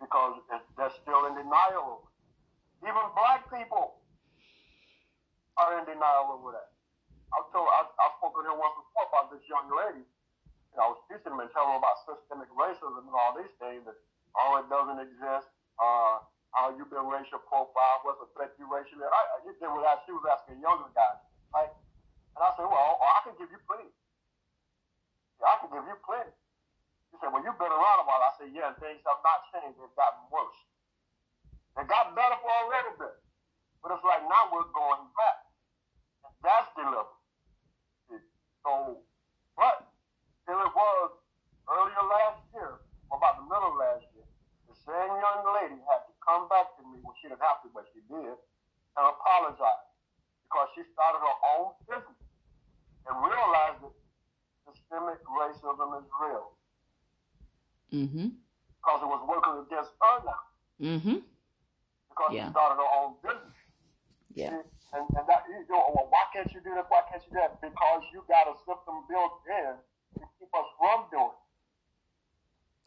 [0.00, 0.34] Because
[0.76, 2.10] they're still in denial
[2.82, 4.02] Even black people
[5.56, 6.74] are in denial over that.
[7.32, 10.04] I've told, I, I've spoken here once before about this young lady
[10.72, 13.52] you know, I was teaching them and telling them about systemic racism and all these
[13.60, 13.96] things, that
[14.40, 15.52] oh, it doesn't exist.
[15.76, 16.24] Uh,
[16.56, 19.04] how you been racial profile, what's affect you racially.
[19.04, 21.20] I, I, they were asking, she was asking younger guys,
[21.52, 21.72] right?
[22.36, 23.88] And I said, well, I can give you plenty.
[25.40, 26.32] Yeah, I can give you plenty.
[27.12, 28.20] He said, well, you've been around a while.
[28.20, 29.80] I said, yeah, and things have not changed.
[29.80, 30.60] They've gotten worse.
[31.76, 33.16] They got better for a little bit.
[33.80, 35.38] But it's like now we're going back.
[36.26, 37.22] And that's deliberate.
[38.62, 39.02] So,
[39.58, 39.90] but
[40.46, 41.10] here it was
[41.66, 42.78] earlier last year,
[43.10, 44.26] or about the middle of last year,
[44.70, 47.68] the same young lady had to come back to me when she didn't have to,
[47.74, 49.86] but she did, and apologize
[50.46, 52.22] because she started her own business
[53.08, 53.94] and realized that
[54.70, 56.54] systemic racism is real.
[57.90, 58.28] Mm-hmm.
[58.36, 60.42] Because it was working against her now.
[60.78, 61.18] Mm-hmm.
[62.12, 62.46] Because Yeah.
[62.46, 63.56] she started her own business.
[64.36, 64.50] Yeah.
[64.60, 66.84] See, And, and that, you know, well, why can't you do this?
[66.92, 67.56] Why can't you do that?
[67.64, 69.72] Because you got a system built in
[70.20, 71.40] to keep us from doing it.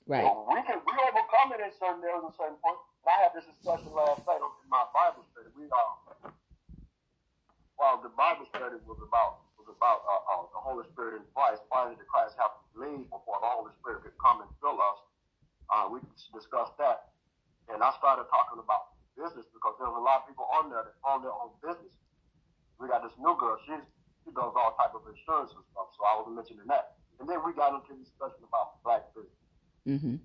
[0.05, 0.21] Right.
[0.21, 2.85] So we can we overcome it in certain areas at certain points.
[3.01, 5.49] And I had this discussion last night in my Bible study.
[5.57, 6.29] We uh,
[7.73, 11.65] well, the Bible study was about was about uh, uh, the Holy Spirit in Christ.
[11.73, 14.99] Finally, the Christ have to leave before the Holy Spirit could come and fill us.
[15.73, 15.97] Uh, we
[16.37, 17.17] discussed that,
[17.73, 20.95] and I started talking about business because there's a lot of people on there that
[21.07, 21.95] own their own business.
[22.79, 23.57] We got this new girl.
[23.63, 23.83] She's
[24.23, 25.93] she does all type of insurance and stuff.
[25.95, 29.39] So I was mentioning that, and then we got into discussion about black business.
[29.87, 30.17] Mm-hmm.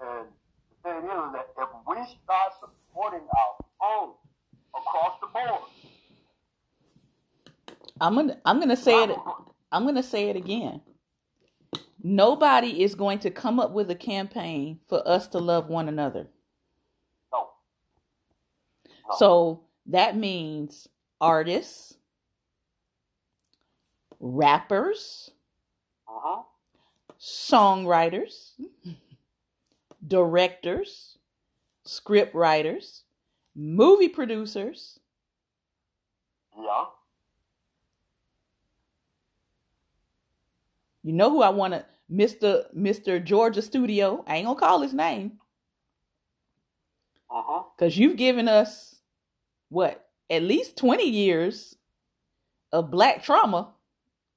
[0.00, 3.52] And the thing is that if we start supporting our
[3.84, 4.14] own
[4.74, 5.62] across the board,
[8.00, 9.10] I'm gonna I'm gonna say it
[9.70, 10.80] I'm gonna say it again.
[12.02, 16.26] Nobody is going to come up with a campaign for us to love one another.
[19.12, 19.16] No.
[19.18, 20.88] So that means
[21.20, 21.94] artists,
[24.20, 25.30] rappers,
[26.08, 26.42] Uh-huh.
[27.18, 28.54] songwriters,
[30.06, 31.18] directors,
[31.84, 33.04] script writers,
[33.54, 34.98] movie producers,
[36.56, 36.86] Yeah.
[41.02, 42.64] You know who I want to, Mr.
[42.74, 43.22] Mr.
[43.24, 44.24] Georgia Studio.
[44.26, 45.40] I ain't gonna call his name
[47.30, 47.64] Uh-huh.
[47.76, 48.91] because you've given us
[49.72, 51.74] what at least twenty years
[52.72, 53.72] of black trauma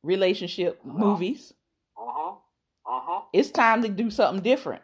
[0.01, 1.53] relationship movies.
[1.97, 2.35] Uh-huh.
[2.85, 3.21] Uh-huh.
[3.33, 4.81] It's time to do something different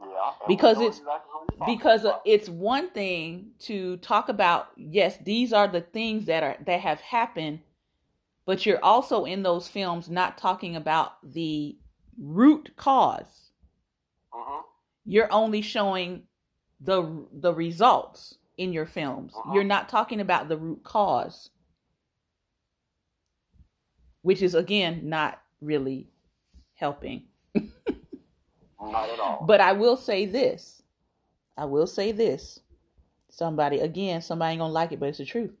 [0.00, 0.30] Yeah.
[0.48, 2.22] Because it's- exactly what you're talking because about.
[2.24, 7.00] it's one thing to talk about yes these are the things that are that have
[7.00, 7.60] happened
[8.46, 11.76] but you're also in those films not talking about the
[12.18, 13.50] root cause
[14.32, 14.62] Uh-huh.
[15.04, 16.22] you're only showing
[16.80, 19.32] the the results in your films.
[19.34, 19.54] Uh-huh.
[19.54, 21.48] You're not talking about the root cause,
[24.20, 26.10] which is again not really
[26.74, 27.22] helping.
[27.54, 29.44] Not at all.
[29.46, 30.82] But I will say this.
[31.56, 32.60] I will say this.
[33.30, 35.52] Somebody again, somebody ain't gonna like it, but it's the truth.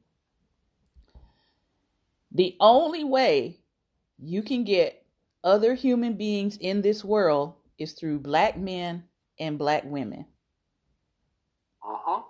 [2.32, 3.60] The only way
[4.18, 5.06] you can get
[5.42, 9.04] other human beings in this world is through black men
[9.38, 10.26] and black women.
[11.82, 12.22] Uh-huh.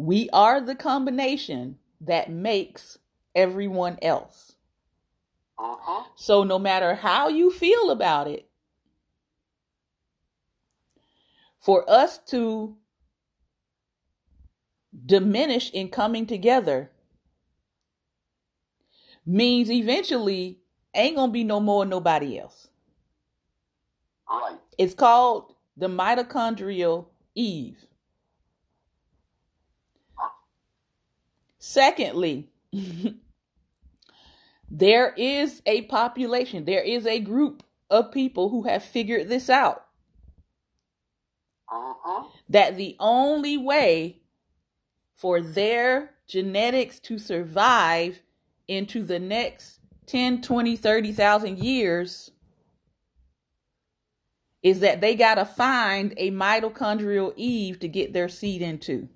[0.00, 2.98] We are the combination that makes
[3.34, 4.54] everyone else.
[5.58, 6.04] Uh-huh.
[6.16, 8.48] So no matter how you feel about it,
[11.58, 12.78] for us to
[15.04, 16.90] diminish in coming together
[19.26, 20.60] means eventually
[20.94, 22.68] ain't gonna be no more nobody else.
[24.30, 24.56] Right.
[24.78, 27.84] It's called the mitochondrial Eve.
[31.60, 32.50] Secondly,
[34.70, 39.86] there is a population, there is a group of people who have figured this out
[41.70, 42.24] Uh-huh.
[42.48, 44.22] that the only way
[45.14, 48.22] for their genetics to survive
[48.68, 52.30] into the next 10, 20, 30,000 years
[54.62, 59.08] is that they got to find a mitochondrial Eve to get their seed into.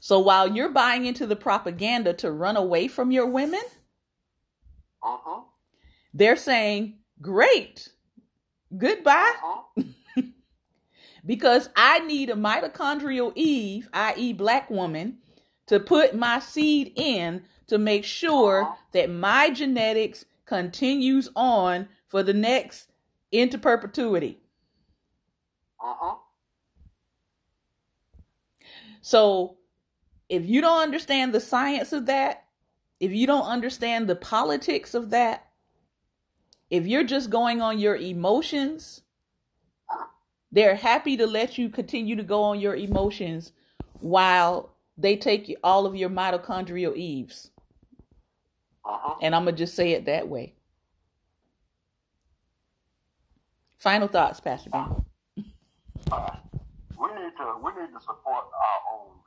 [0.00, 3.62] So while you're buying into the propaganda to run away from your women,
[5.02, 5.42] Uh-huh.
[6.14, 7.88] they're saying, great,
[8.76, 9.34] goodbye.
[9.42, 9.82] Uh-huh.
[11.26, 15.18] because I need a mitochondrial Eve, i.e., black woman,
[15.66, 18.76] to put my seed in to make sure Uh-huh.
[18.92, 22.90] that my genetics continues on for the next
[23.30, 24.40] into perpetuity.
[25.80, 26.16] Uh-huh.
[29.00, 29.56] So
[30.32, 32.44] if you don't understand the science of that,
[33.00, 35.46] if you don't understand the politics of that,
[36.70, 39.02] if you're just going on your emotions,
[40.50, 43.52] they're happy to let you continue to go on your emotions
[44.00, 47.50] while they take all of your mitochondrial Eves.
[48.86, 49.16] Uh-huh.
[49.20, 50.54] And I'm going to just say it that way.
[53.76, 55.04] Final thoughts, Pastor Ben.
[56.10, 56.36] Uh,
[56.98, 59.21] we need to we need to support our own